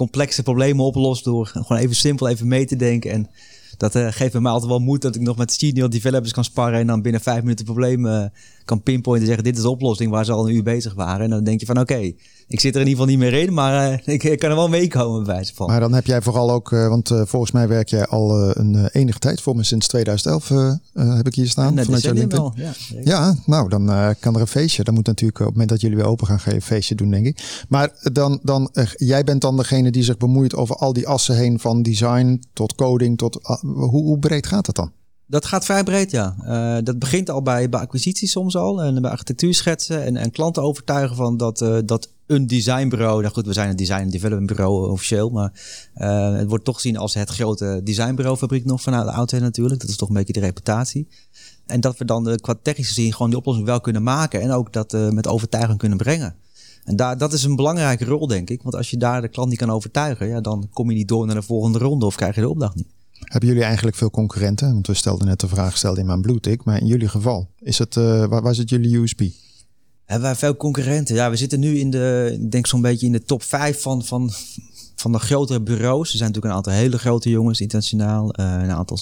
[0.01, 3.11] Complexe problemen oplossen door gewoon even simpel even mee te denken.
[3.11, 3.31] En
[3.77, 6.81] dat uh, geeft me altijd wel moed dat ik nog met senior developers kan sparren
[6.81, 8.29] en dan binnen vijf minuten problemen uh,
[8.65, 11.21] kan pinpointen en zeggen dit is de oplossing waar ze al een uur bezig waren.
[11.21, 12.13] En dan denk je van oké,
[12.51, 14.57] ik zit er in ieder geval niet meer in, maar uh, ik, ik, kan er
[14.57, 15.67] wel meekomen bij wijze van.
[15.67, 19.41] Maar dan heb jij vooral ook, want volgens mij werk jij al een enige tijd,
[19.41, 20.49] voor me sinds 2011
[20.95, 21.75] heb ik hier staan.
[21.75, 22.53] Ja, vanuit jouw LinkedIn.
[22.55, 22.73] Ja,
[23.05, 24.85] ja, nou dan kan er een feestje.
[24.85, 27.27] Dan moet natuurlijk op het moment dat jullie weer open gaan, geven feestje doen denk
[27.27, 27.65] ik.
[27.69, 31.59] Maar dan, dan jij bent dan degene die zich bemoeit over al die assen heen
[31.59, 34.93] van design tot coding tot hoe, hoe breed gaat dat dan?
[35.31, 36.37] Dat gaat vrij breed, ja.
[36.43, 38.83] Uh, dat begint al bij, bij acquisitie soms al.
[38.83, 40.05] En bij architectuurschetsen.
[40.05, 43.21] En, en klanten overtuigen van dat, uh, dat een designbureau...
[43.21, 45.31] Nou goed, we zijn een design development bureau officieel.
[45.31, 45.53] Maar
[45.97, 49.81] uh, het wordt toch gezien als het grote designbureau fabriek nog vanuit de auto natuurlijk.
[49.81, 51.09] Dat is toch een beetje de reputatie.
[51.67, 54.41] En dat we dan qua technisch gezien gewoon die oplossing wel kunnen maken.
[54.41, 56.35] En ook dat met overtuiging kunnen brengen.
[56.85, 58.63] En daar, dat is een belangrijke rol, denk ik.
[58.63, 60.29] Want als je daar de klant niet kan overtuigen...
[60.29, 62.75] Ja, dan kom je niet door naar de volgende ronde of krijg je de opdracht
[62.75, 62.89] niet.
[63.21, 64.73] Hebben jullie eigenlijk veel concurrenten?
[64.73, 66.65] Want we stelden net de vraag gesteld in mijn bloedtik.
[66.65, 69.21] Maar in jullie geval, is het, uh, waar, waar zit jullie USP?
[70.05, 71.15] Hebben wij veel concurrenten?
[71.15, 74.05] Ja, we zitten nu in de, ik denk zo'n beetje in de top 5 van,
[74.05, 74.31] van,
[74.97, 76.11] van de grotere bureaus.
[76.11, 78.41] Er zijn natuurlijk een aantal hele grote jongens internationaal.
[78.41, 78.99] Uh, een aantal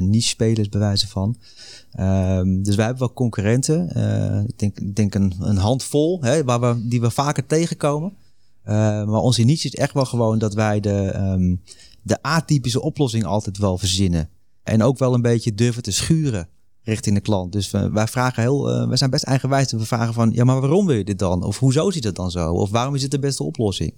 [0.00, 1.36] niche-spelers bij wijze van.
[2.00, 3.90] Um, dus wij hebben wel concurrenten.
[3.96, 8.12] Uh, ik denk, ik denk een, een handvol, hè, waar we, die we vaker tegenkomen.
[8.64, 11.60] Maar onze niche is echt wel gewoon dat wij de, um,
[12.08, 14.28] de atypische oplossing altijd wel verzinnen.
[14.62, 16.48] En ook wel een beetje durven te schuren
[16.82, 17.52] richting de klant.
[17.52, 19.72] Dus wij vragen heel, uh, wij zijn best eigenwijs.
[19.72, 21.42] We vragen van, ja, maar waarom wil je dit dan?
[21.42, 22.52] Of hoezo ziet het dan zo?
[22.52, 23.94] Of waarom is het de beste oplossing?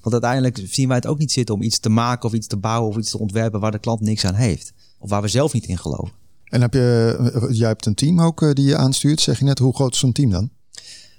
[0.00, 2.56] Want uiteindelijk zien wij het ook niet zitten om iets te maken of iets te
[2.56, 4.72] bouwen of iets te ontwerpen waar de klant niks aan heeft.
[4.98, 6.12] Of waar we zelf niet in geloven.
[6.44, 9.20] En heb je, eh, jij hebt een team ook eh, die je aanstuurt.
[9.20, 10.50] Zeg je net, hoe groot is zo'n team dan?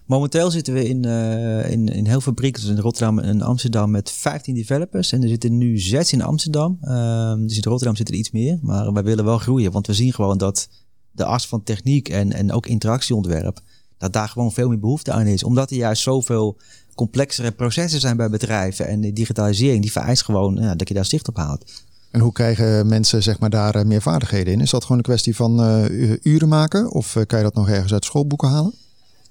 [0.06, 4.12] Momenteel zitten we in, uh, in, in heel fabrieken, dus in Rotterdam en Amsterdam, met
[4.12, 5.12] 15 developers.
[5.12, 6.78] En er zitten nu zes in Amsterdam.
[6.82, 8.60] Uh, dus in Rotterdam zitten er iets meer.
[8.62, 10.70] Maar wij willen wel groeien, want we zien gewoon dat
[11.12, 13.60] de as van techniek en, en ook interactieontwerp,
[13.98, 15.44] dat daar gewoon veel meer behoefte aan is.
[15.44, 16.58] Omdat er juist zoveel
[16.96, 18.88] complexere processen zijn bij bedrijven.
[18.88, 21.84] En de digitalisering, die vereist gewoon ja, dat je daar zicht op houdt.
[22.12, 24.62] En hoe krijgen mensen zeg maar, daar eh, meer vaardigheden in?
[24.62, 26.92] Is dat gewoon een kwestie van uh, uren maken?
[26.92, 28.74] Of kan je dat nog ergens uit schoolboeken halen?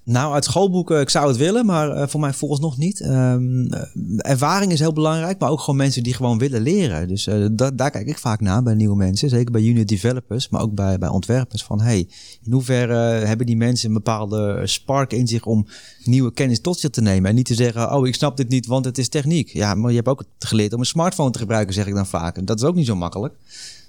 [0.07, 3.01] Nou, uit schoolboeken, ik zou het willen, maar uh, voor mij volgens nog niet.
[3.01, 3.69] Um,
[4.17, 7.09] ervaring is heel belangrijk, maar ook gewoon mensen die gewoon willen leren.
[7.09, 9.29] Dus uh, daar kijk ik vaak naar bij nieuwe mensen.
[9.29, 11.65] Zeker bij junior developers, maar ook bij, bij ontwerpers.
[11.65, 12.09] Van hey,
[12.43, 12.95] in hoeverre
[13.27, 15.67] hebben die mensen een bepaalde spark in zich om
[16.05, 17.31] nieuwe kennis tot zich te nemen.
[17.31, 19.49] En niet te zeggen, oh, ik snap dit niet, want het is techniek.
[19.49, 22.37] Ja, maar je hebt ook geleerd om een smartphone te gebruiken, zeg ik dan vaak.
[22.37, 23.35] En dat is ook niet zo makkelijk.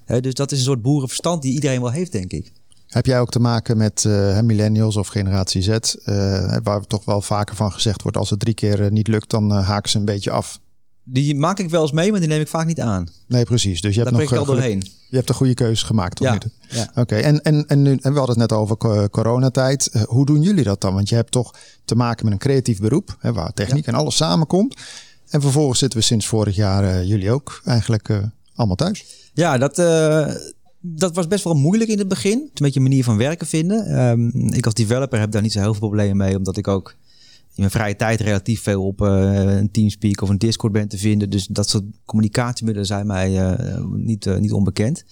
[0.05, 2.51] dus dat is een soort boerenverstand die iedereen wel heeft, denk ik.
[2.95, 7.21] Heb jij ook te maken met uh, millennials of generatie Z, uh, waar toch wel
[7.21, 10.05] vaker van gezegd wordt, als het drie keer uh, niet lukt, dan haken ze een
[10.05, 10.59] beetje af?
[11.03, 13.07] Die maak ik wel eens mee, maar die neem ik vaak niet aan.
[13.27, 13.81] Nee, precies.
[13.81, 14.83] Dus je hebt Daar nog al doorheen.
[15.09, 16.27] Je hebt een goede keuze gemaakt, toch?
[16.27, 16.39] Ja.
[16.67, 17.01] ja.
[17.01, 18.77] Oké, en, en, en, nu, en we hadden het net over
[19.09, 20.05] coronatijd.
[20.05, 20.93] hoe doen jullie dat dan?
[20.93, 21.53] Want je hebt toch
[21.85, 23.91] te maken met een creatief beroep, hè, waar techniek ja.
[23.91, 24.75] en alles samenkomt.
[25.29, 28.21] En vervolgens zitten we sinds vorig jaar, jullie ook, eigenlijk
[28.55, 29.05] allemaal thuis.
[29.33, 29.77] Ja, dat
[30.88, 32.39] dat was best wel moeilijk in het begin.
[32.39, 34.07] Een beetje een manier van werken vinden.
[34.09, 36.95] Um, ik als developer heb daar niet zo heel veel problemen mee, omdat ik ook
[37.39, 40.97] in mijn vrije tijd relatief veel op uh, een Teamspeak of een Discord ben te
[40.97, 41.29] vinden.
[41.29, 45.03] Dus dat soort communicatiemiddelen zijn mij uh, niet, uh, niet onbekend.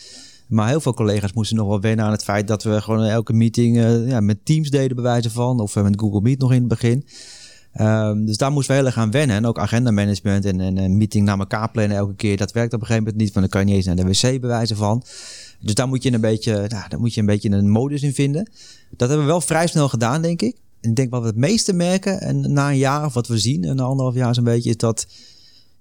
[0.48, 3.34] Maar heel veel collega's moesten nog wel wennen aan het feit dat we gewoon elke
[3.34, 5.60] meeting ja, met Teams deden, bewijzen van.
[5.60, 7.06] Of met Google Meet nog in het begin.
[7.82, 9.36] Um, dus daar moesten we heel erg aan wennen.
[9.36, 12.38] En ook agenda management en, en een meeting naar elkaar plannen elke keer.
[12.38, 14.30] Dat werkt op een gegeven moment niet, want dan kan je niet eens naar de
[14.32, 15.04] wc bewijzen van.
[15.64, 18.14] Dus daar moet je een beetje, nou, daar moet je een beetje een modus in
[18.14, 18.50] vinden.
[18.90, 20.56] Dat hebben we wel vrij snel gedaan, denk ik.
[20.82, 23.38] En ik denk wat we het meeste merken, en na een jaar of wat we
[23.38, 25.08] zien, een anderhalf jaar zo'n beetje, is dat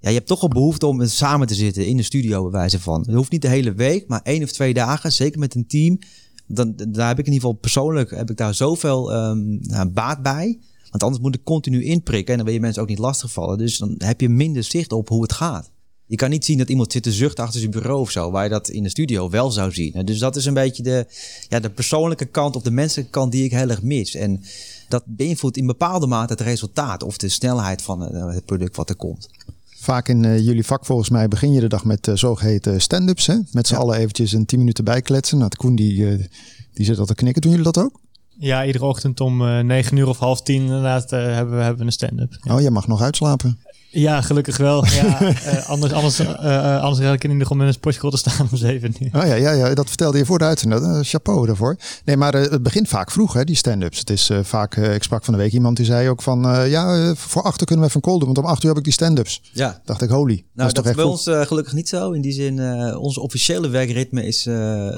[0.00, 2.80] ja, je hebt toch wel behoefte om samen te zitten in de studio, bij wijze
[2.80, 3.00] van.
[3.00, 5.98] Het hoeft niet de hele week, maar één of twee dagen, zeker met een team.
[6.46, 10.22] Dan, daar heb ik in ieder geval persoonlijk heb ik daar zoveel um, nou, baat
[10.22, 10.58] bij.
[10.90, 13.58] Want anders moet ik continu inprikken en dan wil je mensen ook niet lastigvallen.
[13.58, 15.70] Dus dan heb je minder zicht op hoe het gaat.
[16.12, 18.44] Je kan niet zien dat iemand zit te zuchten achter zijn bureau of zo, waar
[18.44, 20.04] je dat in de studio wel zou zien.
[20.04, 21.06] Dus dat is een beetje de,
[21.48, 24.14] ja, de persoonlijke kant of de menselijke kant die ik heel erg mis.
[24.14, 24.42] En
[24.88, 28.88] dat beïnvloedt in bepaalde mate het resultaat of de snelheid van eh, het product wat
[28.88, 29.28] er komt.
[29.64, 33.26] Vaak in uh, jullie vak volgens mij begin je de dag met uh, zogeheten stand-ups.
[33.26, 33.36] Hè?
[33.52, 33.80] Met z'n ja.
[33.80, 35.38] allen eventjes een tien minuten bijkletsen.
[35.38, 36.24] Nou, Koen die, uh,
[36.72, 37.42] die zit al te knikken.
[37.42, 38.00] Doen jullie dat ook?
[38.38, 41.84] Ja, iedere ochtend om uh, 9 uur of half tien inderdaad hebben, we, hebben we
[41.84, 42.36] een stand-up.
[42.40, 42.54] Ja.
[42.54, 43.58] Oh, je mag nog uitslapen.
[43.92, 44.86] Ja, gelukkig wel.
[44.86, 48.16] Ja, uh, anders, anders, uh, anders had ik in ieder geval met een sportschool te
[48.16, 49.20] staan om zeven uur.
[49.20, 50.82] Oh ja, ja, ja, dat vertelde je voor de uitzending.
[50.82, 51.76] Uh, chapeau daarvoor.
[52.04, 53.98] Nee, maar het begint vaak vroeg, hè, die stand-ups.
[53.98, 57.42] Het is vaak, ik sprak van de week iemand die zei ook van, ja, voor
[57.42, 59.42] achter kunnen we even een call doen, want om acht uur heb ik die stand-ups.
[59.52, 59.80] Ja.
[59.84, 60.44] Dacht ik, holy.
[60.52, 62.10] Nou, dat, is is bij ons gelukkig niet zo.
[62.10, 62.60] In die zin,
[62.96, 64.48] ons officiële werkritme is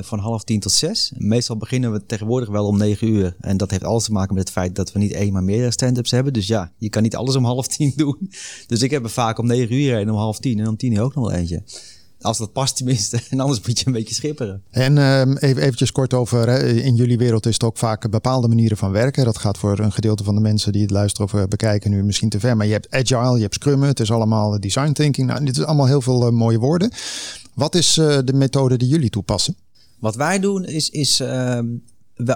[0.01, 1.12] van half tien tot zes.
[1.16, 3.36] Meestal beginnen we tegenwoordig wel om negen uur.
[3.40, 5.70] En dat heeft alles te maken met het feit dat we niet één, maar meerdere
[5.70, 6.32] stand-ups hebben.
[6.32, 8.30] Dus ja, je kan niet alles om half tien doen.
[8.66, 10.93] Dus ik heb er vaak om negen uur en om half tien en om tien
[10.93, 11.62] uur ook nog wel eentje.
[12.20, 13.20] Als dat past tenminste.
[13.30, 14.62] En anders moet je een beetje schipperen.
[14.70, 16.68] En um, even eventjes kort over, hè.
[16.68, 19.24] in jullie wereld is het ook vaak bepaalde manieren van werken.
[19.24, 22.28] Dat gaat voor een gedeelte van de mensen die het luisteren of bekijken nu misschien
[22.28, 22.57] te ver.
[22.57, 25.26] Maar je hebt agile, je hebt scrum, het is allemaal design thinking.
[25.26, 26.91] Nou, dit is allemaal heel veel uh, mooie woorden.
[27.55, 29.57] Wat is uh, de methode die jullie toepassen?
[29.99, 31.82] Wat wij doen is, is um,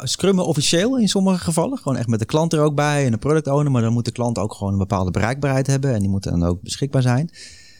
[0.03, 1.79] scrummen officieel in sommige gevallen.
[1.79, 3.70] Gewoon echt met de klant er ook bij en de product owner.
[3.70, 5.95] Maar dan moet de klant ook gewoon een bepaalde bereikbaarheid hebben.
[5.95, 7.31] En die moeten dan ook beschikbaar zijn.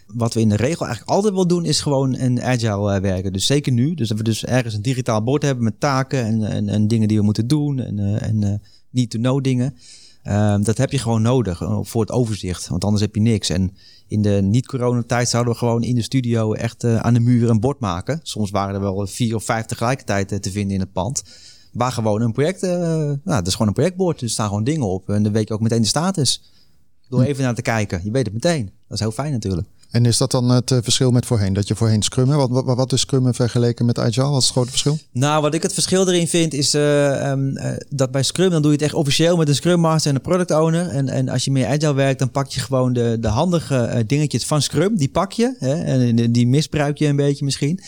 [0.07, 3.33] Wat we in de regel eigenlijk altijd wel doen, is gewoon een agile werken.
[3.33, 3.95] Dus zeker nu.
[3.95, 7.09] Dus dat we dus ergens een digitaal bord hebben met taken en, en, en dingen
[7.09, 7.79] die we moeten doen.
[7.79, 8.55] En, en uh,
[8.91, 9.75] need-to-know dingen.
[10.25, 12.69] Uh, dat heb je gewoon nodig voor het overzicht.
[12.69, 13.49] Want anders heb je niks.
[13.49, 13.75] En
[14.09, 17.81] in de niet-coronatijd zouden we gewoon in de studio echt aan de muur een bord
[17.81, 18.21] maken.
[18.23, 21.23] Soms waren er wel vier of vijf tegelijkertijd te vinden in het pand.
[21.79, 24.18] Waar gewoon een project, uh, nou, dat is gewoon een projectbord.
[24.18, 25.11] Dus er staan gewoon dingen op.
[25.11, 26.43] En dan weet je ook meteen de status.
[27.09, 28.01] Door even naar te kijken.
[28.05, 28.64] Je weet het meteen.
[28.64, 29.66] Dat is heel fijn natuurlijk.
[29.91, 31.53] En is dat dan het verschil met voorheen?
[31.53, 32.36] Dat je voorheen scrummen?
[32.36, 34.28] Wat, wat, wat is scrummen vergeleken met agile?
[34.28, 34.99] Wat is het grote verschil?
[35.12, 38.62] Nou, wat ik het verschil erin vind is uh, um, uh, dat bij scrum dan
[38.62, 40.89] doe je het echt officieel met een scrum master en een product owner.
[40.89, 44.47] En, en als je meer agile werkt, dan pak je gewoon de, de handige dingetjes
[44.47, 44.97] van scrum.
[44.97, 45.55] Die pak je.
[45.59, 47.80] Hè, en die misbruik je een beetje misschien.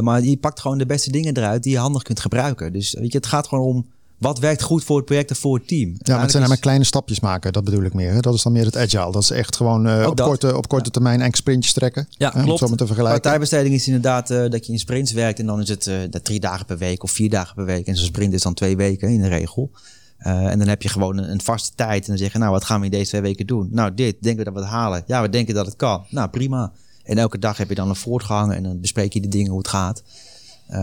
[0.00, 2.72] maar je pakt gewoon de beste dingen eruit die je handig kunt gebruiken.
[2.72, 3.86] Dus weet je, het gaat gewoon om
[4.18, 5.94] wat werkt goed voor het project en voor het team?
[5.98, 8.12] Ja, maar het zijn maar kleine stapjes maken, dat bedoel ik meer.
[8.12, 8.20] Hè?
[8.20, 9.12] Dat is dan meer het agile.
[9.12, 10.90] Dat is echt gewoon uh, op, korte, op korte ja.
[10.90, 12.08] termijn en sprintjes trekken.
[12.10, 12.62] Ja, hè, klopt.
[12.62, 13.20] Om het te vergelijken.
[13.20, 16.40] Partijbesteding is inderdaad uh, dat je in sprints werkt en dan is het uh, drie
[16.40, 17.86] dagen per week of vier dagen per week.
[17.86, 19.70] En zo'n sprint is dan twee weken in de regel.
[20.18, 22.64] en dan heb je gewoon een, een, vaste tijd en dan zeg je, nou wat
[22.64, 23.68] gaan we in deze twee weken doen?
[23.70, 25.02] Nou dit, denken we dat we het halen?
[25.06, 26.04] Ja, we denken dat het kan.
[26.10, 26.72] Nou prima.
[27.04, 29.58] En elke dag heb je dan een voortgang en dan bespreek je de dingen hoe
[29.58, 30.02] het gaat.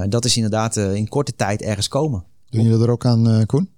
[0.10, 2.24] dat is inderdaad in korte tijd ergens komen.
[2.50, 3.70] Doen jullie er ook aan, Koen?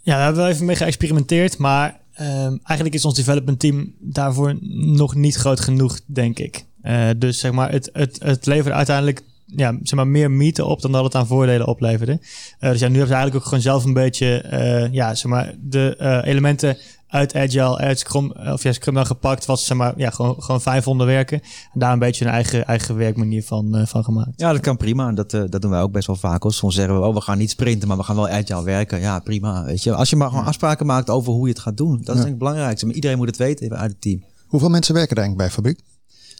[0.00, 1.58] Ja, daar hebben we even mee geëxperimenteerd.
[1.58, 6.64] Maar um, eigenlijk is ons development team daarvoor nog niet groot genoeg, denk ik.
[6.82, 10.80] Uh, dus zeg maar, het, het, het levert uiteindelijk ja, zeg maar, meer mythe op
[10.80, 12.12] dan dat het aan voordelen opleverde.
[12.60, 15.54] Uh, dus ja, nu hebben ze eigenlijk ook gewoon zelf een beetje ja, zeg maar,
[15.60, 16.76] de elementen
[17.12, 20.60] uit Agile, uit Scrum, of ja, Scrum dan gepakt, was zeg maar, ja, gewoon, gewoon
[20.60, 21.40] fijn vonden werken.
[21.72, 24.30] En daar een beetje een eigen, eigen werkmanier van, uh, van gemaakt.
[24.36, 25.12] Ja, dat kan prima.
[25.12, 26.42] Dat, uh, dat doen wij ook best wel vaak.
[26.42, 26.52] Hoor.
[26.52, 29.00] Soms zeggen we, oh, we gaan niet sprinten, maar we gaan wel Agile werken.
[29.00, 29.64] Ja, prima.
[29.64, 32.00] Weet je, als je maar gewoon afspraken maakt over hoe je het gaat doen, dat
[32.00, 32.86] is denk ik het belangrijkste.
[32.86, 34.24] Maar iedereen moet het weten uit het team.
[34.46, 35.80] Hoeveel mensen werken er eigenlijk bij Fabriek?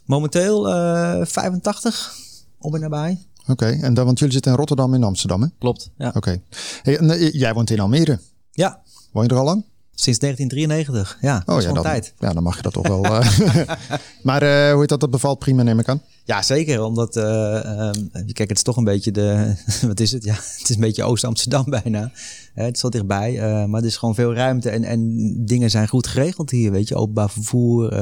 [0.04, 2.14] Momenteel uh, 85
[2.58, 3.26] op en nabij.
[3.40, 3.80] Oké, okay.
[3.80, 5.48] en dan, want jullie zitten in Rotterdam en Amsterdam, hè?
[5.58, 6.08] Klopt, ja.
[6.08, 6.16] Oké.
[6.16, 6.42] Okay.
[6.82, 8.18] Hey, jij woont in Almere?
[8.50, 8.82] Ja.
[9.12, 9.64] Woon je er al lang?
[9.94, 11.42] Sinds 1993, ja.
[11.46, 12.14] Oh ja, dan, tijd.
[12.18, 13.04] ja, dan mag je dat toch wel.
[13.04, 13.38] uh,
[14.22, 15.00] maar uh, hoe heet dat?
[15.00, 16.02] Dat bevalt prima, neem ik aan.
[16.24, 16.82] Ja, zeker.
[16.82, 19.54] Omdat, uh, um, kijk, het is toch een beetje de,
[19.88, 20.24] wat is het?
[20.24, 22.10] Ja, het is een beetje Oost-Amsterdam bijna.
[22.54, 26.06] het is wel dichtbij, maar er is gewoon veel ruimte en, en dingen zijn goed
[26.06, 26.96] geregeld hier, weet je.
[26.96, 27.92] Openbaar vervoer,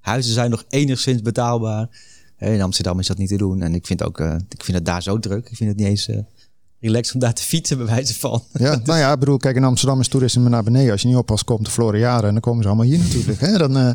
[0.00, 1.88] huizen zijn nog enigszins betaalbaar.
[2.38, 3.62] In Amsterdam is dat niet te doen.
[3.62, 5.48] En ik vind, ook, ik vind het daar zo druk.
[5.48, 6.08] Ik vind het niet eens
[6.84, 8.42] relaxed om daar te fietsen, bij wijze van.
[8.52, 10.92] Ja, nou ja, ik bedoel, kijk, in Amsterdam is toerisme naar beneden.
[10.92, 13.40] Als je niet oppast, komt de Floriade en dan komen ze allemaal hier natuurlijk.
[13.40, 13.58] Hè?
[13.58, 13.88] Dan uh,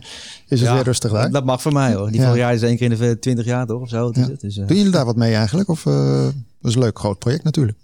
[0.48, 1.32] is het ja, weer rustig daar.
[1.32, 2.12] Dat mag voor mij hoor.
[2.12, 2.26] Die ja.
[2.26, 4.12] Floriade is één keer in de 20 jaar toch, of zo.
[4.14, 4.30] Ja.
[4.40, 5.70] Dus, uh, Doen jullie daar wat mee eigenlijk?
[5.70, 6.24] Of uh,
[6.62, 7.78] dat is een leuk groot project natuurlijk.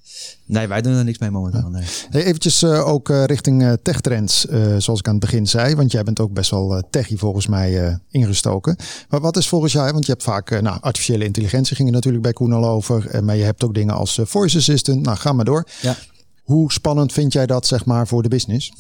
[0.45, 1.69] Nee, wij doen er niks mee momenteel.
[1.69, 1.83] Nee.
[2.09, 4.45] Hey, eventjes uh, ook uh, richting uh, techtrends,
[4.77, 5.75] zoals ik aan het begin zei.
[5.75, 8.75] Want jij bent ook best wel techie volgens mij ingestoken.
[9.09, 12.23] Maar wat is volgens jou, want je hebt vaak, nou, artificiële intelligentie ging je natuurlijk
[12.23, 13.23] bij Koen al over.
[13.23, 15.01] maar je hebt ook dingen als voice assistant.
[15.01, 15.67] Nou, ga maar door.
[15.81, 15.95] Ja.
[16.43, 18.73] Hoe spannend vind jij dat, zeg maar, voor de business?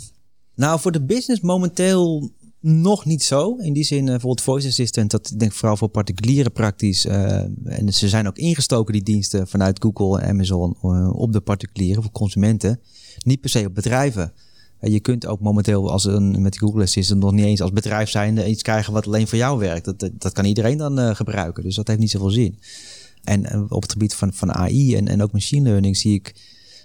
[0.55, 2.31] Nou, voor de business momenteel
[2.65, 3.55] nog niet zo.
[3.55, 7.05] In die zin, uh, bijvoorbeeld Voice Assistant, dat denk ik vooral voor particulieren praktisch.
[7.05, 11.41] Uh, en ze zijn ook ingestoken, die diensten vanuit Google en Amazon, uh, op de
[11.41, 12.79] particulieren, voor consumenten.
[13.23, 14.33] Niet per se op bedrijven.
[14.79, 18.49] je kunt ook momenteel als een, met Google Assistant nog niet eens als bedrijf zijn
[18.49, 19.85] iets krijgen wat alleen voor jou werkt.
[19.85, 21.63] Dat, dat kan iedereen dan gebruiken.
[21.63, 22.59] Dus dat heeft niet zoveel zin.
[23.23, 26.35] En op het gebied van, van AI en, en ook machine learning zie ik,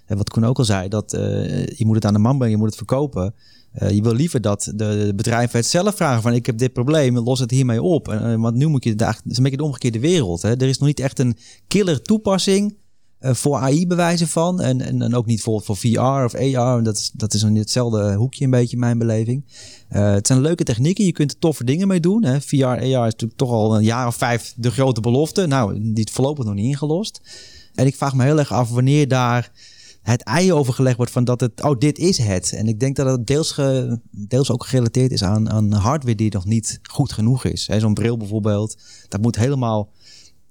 [0.07, 2.69] wat Koen ook al zei, dat je moet het aan de man brengen, je moet
[2.69, 3.35] het verkopen.
[3.79, 7.19] Uh, je wil liever dat de, bedrijven het zelf vragen van ik heb dit probleem,
[7.19, 8.09] los het hiermee op.
[8.09, 10.43] Uh, want nu moet je het is een beetje de omgekeerde wereld.
[10.43, 10.51] Hè?
[10.51, 11.37] Er is nog niet echt een
[11.69, 12.77] killer toepassing
[13.21, 14.61] uh, voor AI bewijzen van.
[14.61, 16.83] En, en, en ook niet voor, voor VR of AR.
[16.83, 19.45] Dat is, dat is een hetzelfde hoekje een beetje in mijn beleving.
[19.89, 22.25] het zijn leuke technieken, je kunt er toffe dingen mee doen.
[22.25, 22.41] Hè?
[22.41, 25.47] VR, AR is natuurlijk toch al een jaar of vijf de grote belofte.
[25.47, 27.21] Nou, die is voorlopig nog niet ingelost.
[27.75, 29.53] En ik vraag me heel erg af wanneer daar
[30.03, 32.53] het ei overgelegd wordt van dat het, oh, dit is het.
[32.53, 36.33] En ik denk dat het deels, ge, deels ook gerelateerd is aan, aan hardware die
[36.33, 37.65] nog niet goed genoeg is.
[37.65, 38.77] Zo'n bril bijvoorbeeld,
[39.09, 39.91] dat moet helemaal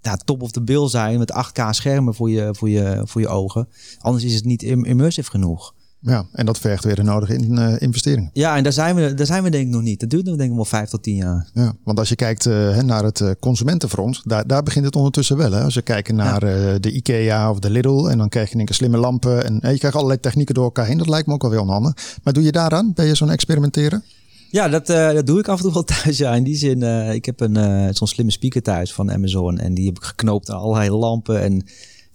[0.02, 3.28] ja, top of the bill zijn met 8K schermen voor je, voor je, voor je
[3.28, 3.70] ogen.
[4.00, 5.74] Anders is het niet immersive genoeg.
[6.02, 8.30] Ja, en dat vergt weer de nodige in, uh, investeringen.
[8.34, 10.00] Ja, en daar zijn, we, daar zijn we denk ik nog niet.
[10.00, 11.50] Dat duurt nog denk ik wel vijf tot tien jaar.
[11.54, 15.38] Ja, want als je kijkt uh, naar het uh, consumentenfront, daar, daar begint het ondertussen
[15.38, 15.52] wel.
[15.52, 15.64] Hè?
[15.64, 16.80] Als je kijkt naar ja.
[16.80, 19.44] de IKEA of de Lidl en dan krijg je een slimme lampen.
[19.44, 20.98] En je krijgt allerlei technieken door elkaar heen.
[20.98, 22.18] Dat lijkt me ook wel weer onhandig.
[22.24, 22.94] Maar doe je daaraan?
[22.94, 24.04] Ben je zo'n experimenteren?
[24.52, 26.18] Ja, dat, dat doe ik af en toe wel thuis.
[26.18, 26.84] Ja, in die zin,
[27.14, 29.58] ik heb een zo'n slimme speaker thuis van Amazon.
[29.58, 31.64] En die heb ik geknoopt aan allerlei lampen en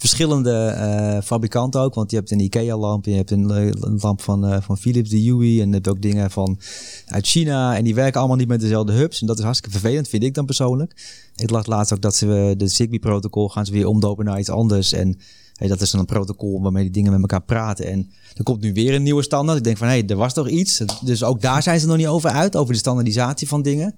[0.09, 1.95] verschillende uh, fabrikanten ook.
[1.95, 5.23] Want je hebt een IKEA-lamp, je hebt een, een lamp van, uh, van Philips, de
[5.23, 5.61] Yui.
[5.61, 6.59] En je hebt ook dingen van
[7.07, 7.77] uit China.
[7.77, 9.21] En die werken allemaal niet met dezelfde hubs.
[9.21, 11.21] En dat is hartstikke vervelend, vind ik dan persoonlijk.
[11.37, 14.93] Ik las laatst ook dat ze de Zigbee-protocol gaan ze weer omdopen naar iets anders.
[14.93, 15.19] En
[15.59, 17.87] dat is dan een protocol waarmee die dingen met elkaar praten.
[17.87, 19.59] En er komt nu weer een nieuwe standaard.
[19.59, 20.83] Ik denk van, hé, hey, er was toch iets?
[21.01, 23.95] Dus ook daar zijn ze nog niet over uit, over de standaardisatie van dingen.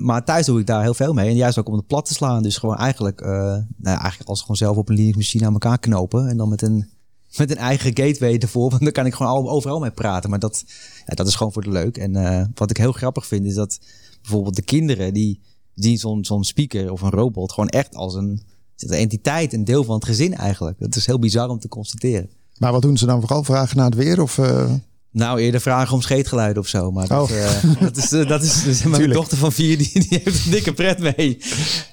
[0.00, 1.28] Maar thuis doe ik daar heel veel mee.
[1.28, 2.42] En juist ook om het plat te slaan.
[2.42, 5.52] Dus gewoon eigenlijk, uh, nou ja, eigenlijk als gewoon zelf op een Linux machine aan
[5.52, 6.28] elkaar knopen.
[6.28, 6.88] En dan met een,
[7.38, 8.70] met een eigen gateway ervoor.
[8.70, 10.30] Want dan kan ik gewoon overal mee praten.
[10.30, 10.64] Maar dat,
[11.04, 11.96] dat is gewoon voor de leuk.
[11.96, 13.80] En uh, wat ik heel grappig vind is dat
[14.22, 15.40] bijvoorbeeld de kinderen die
[15.74, 18.42] zien zo'n zo'n speaker of een robot gewoon echt als een,
[18.76, 20.78] een entiteit, een deel van het gezin eigenlijk.
[20.78, 22.30] Dat is heel bizar om te constateren.
[22.58, 23.44] Maar wat doen ze dan vooral?
[23.44, 24.22] Vragen naar het weer?
[24.22, 24.72] Of, uh...
[25.16, 26.90] Nou, eerder vragen om scheetgeluid of zo.
[26.90, 27.36] Maar dat, oh.
[27.36, 30.50] uh, dat is, uh, dat is dus mijn dochter van vier, die, die heeft een
[30.50, 31.36] dikke pret mee.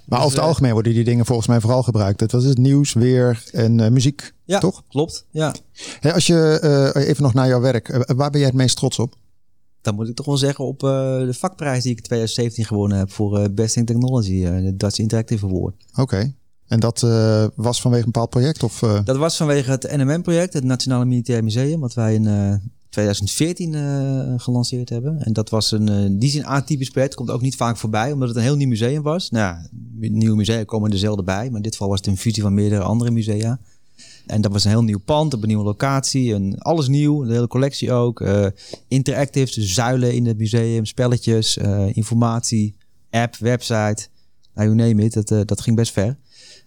[0.05, 2.19] Maar dus, over het algemeen worden die dingen volgens mij vooral gebruikt.
[2.19, 4.83] Het was het nieuws, weer en uh, muziek, ja, toch?
[4.89, 5.25] klopt.
[5.31, 5.55] Ja.
[5.99, 9.15] Hey, als je even nog naar jouw werk, waar ben jij het meest trots op?
[9.81, 13.11] Dan moet ik toch wel zeggen op de vakprijs die ik in 2017 gewonnen heb
[13.11, 15.75] voor Best in Technology, de Dutch Interactive Award.
[15.91, 16.01] Oké.
[16.01, 16.35] Okay.
[16.67, 18.63] En dat uh, was vanwege een bepaald project?
[18.63, 18.99] Of, uh...
[19.05, 22.53] Dat was vanwege het NMM-project, het Nationale Militair Museum, wat wij in uh,
[22.93, 25.19] 2014 uh, gelanceerd hebben.
[25.19, 27.15] En dat was een, uh, die zin atypisch project.
[27.15, 29.29] Komt ook niet vaak voorbij, omdat het een heel nieuw museum was.
[29.29, 29.67] Nou ja,
[29.99, 31.47] nieuwe musea komen er zelden bij.
[31.47, 33.59] Maar in dit geval was het een fusie van meerdere andere musea.
[34.25, 36.33] En dat was een heel nieuw pand, op een nieuwe locatie.
[36.33, 38.21] En alles nieuw, de hele collectie ook.
[38.21, 38.45] Uh,
[38.87, 41.57] interactive, dus zuilen in het museum, spelletjes,
[41.93, 42.75] informatie,
[43.09, 44.07] app, website.
[44.53, 46.17] Nou, you name it, dat, dat ging best ver.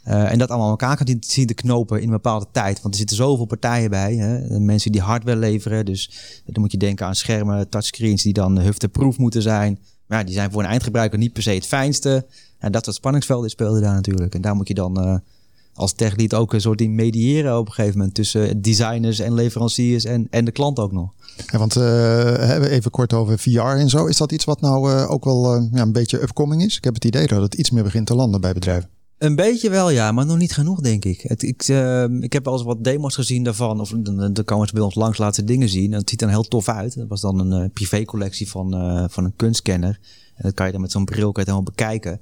[0.09, 2.83] Uh, en dat allemaal elkaar kan zien te knopen in een bepaalde tijd.
[2.83, 4.15] Want er zitten zoveel partijen bij.
[4.15, 4.61] Hè?
[4.61, 5.85] Mensen die hardware leveren.
[5.85, 6.11] Dus
[6.45, 9.79] dan moet je denken aan schermen, touchscreens die dan hufteproof moeten zijn.
[10.07, 12.27] Maar ja, die zijn voor een eindgebruiker niet per se het fijnste.
[12.59, 14.35] En dat soort spanningsvelden speelde daar natuurlijk.
[14.35, 15.17] En daar moet je dan uh,
[15.75, 18.15] als techlead ook een soort in mediëren op een gegeven moment.
[18.15, 21.11] Tussen designers en leveranciers en, en de klant ook nog.
[21.47, 24.07] Ja, want uh, even kort over VR en zo.
[24.07, 26.77] Is dat iets wat nou ook wel ja, een beetje upcoming is?
[26.77, 28.96] Ik heb het idee dat het iets meer begint te landen bij bedrijven.
[29.19, 31.21] Een beetje wel, ja, maar nog niet genoeg, denk ik.
[31.21, 33.81] Het, ik, uh, ik heb wel eens wat demos gezien daarvan.
[33.81, 35.93] Of dan, komen ze bij ons langs laten dingen zien.
[35.93, 36.97] En het ziet er heel tof uit.
[36.97, 39.99] Dat was dan een uh, privécollectie van, uh, van een kunstkenner.
[40.35, 42.21] En dat kan je dan met zo'n bril kan je bekijken.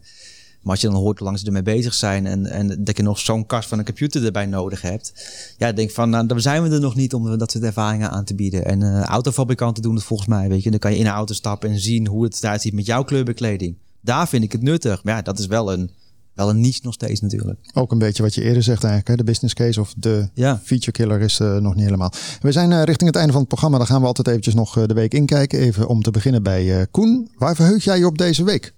[0.61, 3.03] Maar als je dan hoort hoe lang ze ermee bezig zijn en, en dat je
[3.03, 5.13] nog zo'n kast van een computer erbij nodig hebt.
[5.59, 8.25] Ja, denk van, nou, dan zijn we er nog niet om dat soort ervaringen aan
[8.25, 8.65] te bieden.
[8.65, 10.71] En uh, autofabrikanten doen het volgens mij, weet je.
[10.71, 13.05] Dan kan je in een auto stappen en zien hoe het eruit ziet met jouw
[13.05, 13.77] kleurbekleding.
[14.01, 15.05] Daar vind ik het nuttig.
[15.05, 15.91] Maar ja, dat is wel een,
[16.35, 17.59] wel een niche nog steeds natuurlijk.
[17.73, 19.09] Ook een beetje wat je eerder zegt eigenlijk.
[19.09, 19.17] Hè?
[19.17, 20.61] De business case of de ja.
[20.65, 22.13] feature killer is uh, nog niet helemaal.
[22.41, 23.79] We zijn uh, richting het einde van het programma.
[23.79, 25.59] Dan gaan we altijd eventjes nog uh, de week inkijken.
[25.59, 27.31] Even om te beginnen bij Koen.
[27.39, 28.73] Waar verheug jij je op deze week?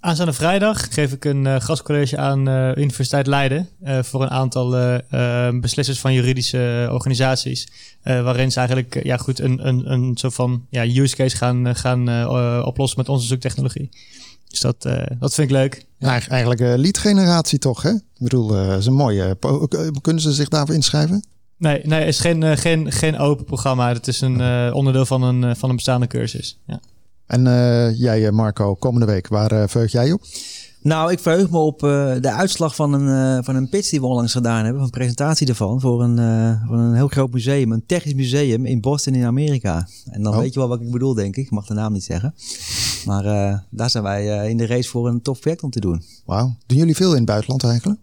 [0.00, 4.70] Aanstaande vrijdag geef ik een uh, gastcollege aan uh, Universiteit Leiden uh, voor een aantal
[5.60, 7.68] beslissers van juridische organisaties.
[8.02, 12.26] waarin ze eigenlijk ja, goed, een, een, een soort van ja, use case gaan, gaan
[12.64, 13.90] oplossen met onze zoektechnologie.
[14.48, 14.82] Dus dat,
[15.18, 15.86] dat vind ik leuk.
[15.98, 16.28] Ja.
[16.28, 17.90] eigenlijk lead generatie toch, hè?
[17.90, 19.36] Ik bedoel, dat is een mooie.
[20.00, 21.26] Kunnen ze zich daarvoor inschrijven?
[21.56, 23.92] Nee, nee, het is geen, geen, geen open programma.
[23.92, 26.58] Het is een onderdeel van een, van een bestaande cursus.
[26.66, 26.80] Ja.
[27.26, 30.22] En uh, jij, Marco, komende week, waar uh, verheug jij op?
[30.82, 34.06] Nou, ik verheug me op uh, de uitslag van een, van een pitch die we
[34.06, 34.74] onlangs gedaan hebben.
[34.74, 36.16] Van een presentatie ervan voor een,
[36.66, 37.72] voor een heel groot museum.
[37.72, 39.88] Een technisch museum in Boston in Amerika.
[40.04, 40.38] En dan oh.
[40.38, 41.44] weet je wel wat ik bedoel, denk ik.
[41.44, 42.34] Ik mag de naam niet zeggen.
[43.04, 43.22] Maar
[43.70, 46.02] daar zijn wij in de race voor een tof project om te doen.
[46.24, 46.56] Wauw.
[46.66, 48.00] Doen jullie veel in het buitenland eigenlijk?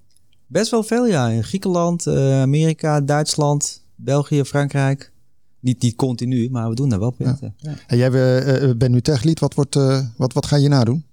[0.47, 1.27] Best wel veel, ja.
[1.27, 5.11] In Griekenland, Amerika, Duitsland, België, Frankrijk.
[5.59, 7.53] Niet, niet continu, maar we doen daar wel projecten.
[7.57, 7.69] Ja.
[7.69, 7.77] Ja.
[7.87, 8.11] En jij
[8.77, 9.39] bent nu techlead.
[9.39, 9.75] Wat, wordt,
[10.17, 11.05] wat, wat ga je nadoen?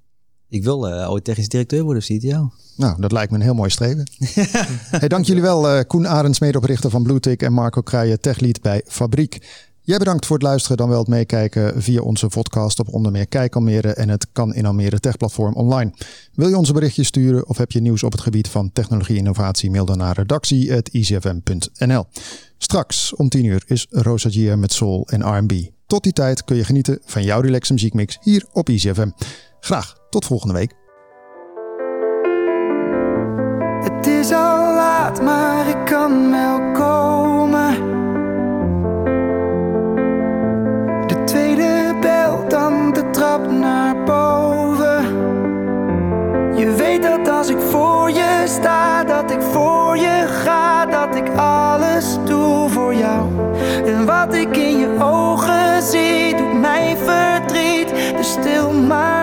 [0.53, 2.51] Ik wil uh, ooit technisch directeur worden, CTO.
[2.77, 4.11] Nou, dat lijkt me een heel mooi streven.
[5.01, 9.41] hey, dank jullie wel, Koen Arends, medeoprichter van Bluetick en Marco Kruijen, techlead bij Fabriek.
[9.85, 13.27] Jij bedankt voor het luisteren, dan wel het meekijken via onze podcast op onder meer
[13.27, 15.93] Kijk Almere en het Kan in Almere Techplatform online.
[16.35, 19.71] Wil je onze berichtjes sturen of heb je nieuws op het gebied van technologie innovatie?
[19.71, 22.05] Mail dan naar redactie.icfm.nl.
[22.59, 25.53] Straks om 10 uur is Rosa Gia met Soul en R&B.
[25.87, 29.11] Tot die tijd kun je genieten van jouw relaxe muziekmix hier op ICFM.
[29.61, 30.73] Graag tot volgende week.
[33.85, 37.75] Het is al laat, maar ik kan wel komen.
[41.07, 45.05] De tweede bel, dan de trap naar boven.
[46.57, 51.29] Je weet dat als ik voor je sta, dat ik voor je ga, dat ik
[51.37, 53.29] alles doe voor jou.
[53.85, 59.23] En wat ik in je ogen zie, doet mij verdriet, dus stil maar.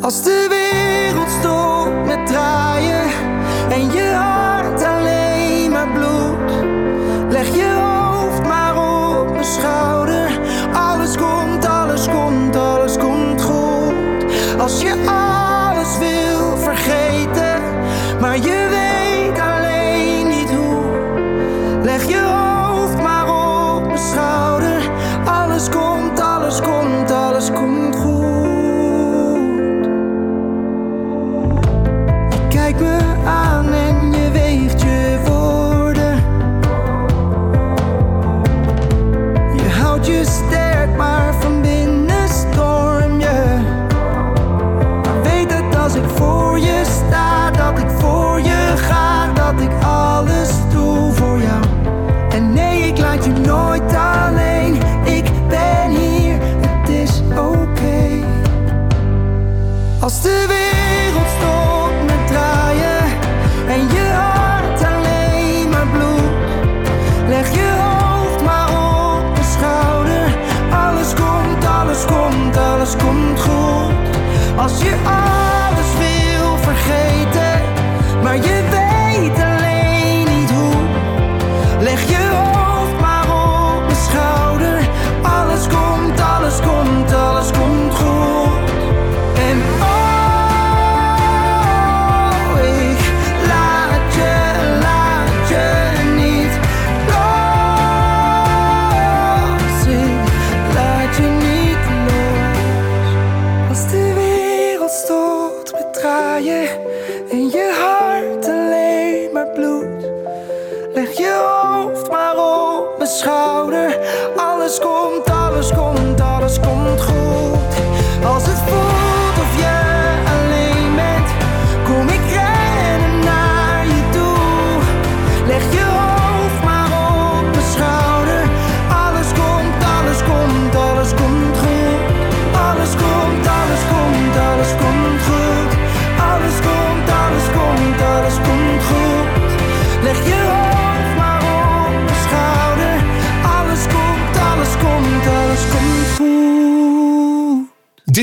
[0.00, 3.10] Als de wereld stopt met draaien
[3.70, 6.52] en je hart alleen maar bloedt,
[7.28, 8.76] leg je hoofd maar
[9.20, 10.40] op mijn schouder.
[10.72, 14.58] Alles komt, alles komt, alles komt goed.
[14.58, 15.19] Als je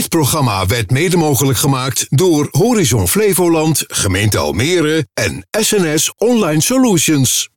[0.07, 7.49] Dit programma werd mede mogelijk gemaakt door Horizon Flevoland, gemeente Almere en SNS Online Solutions.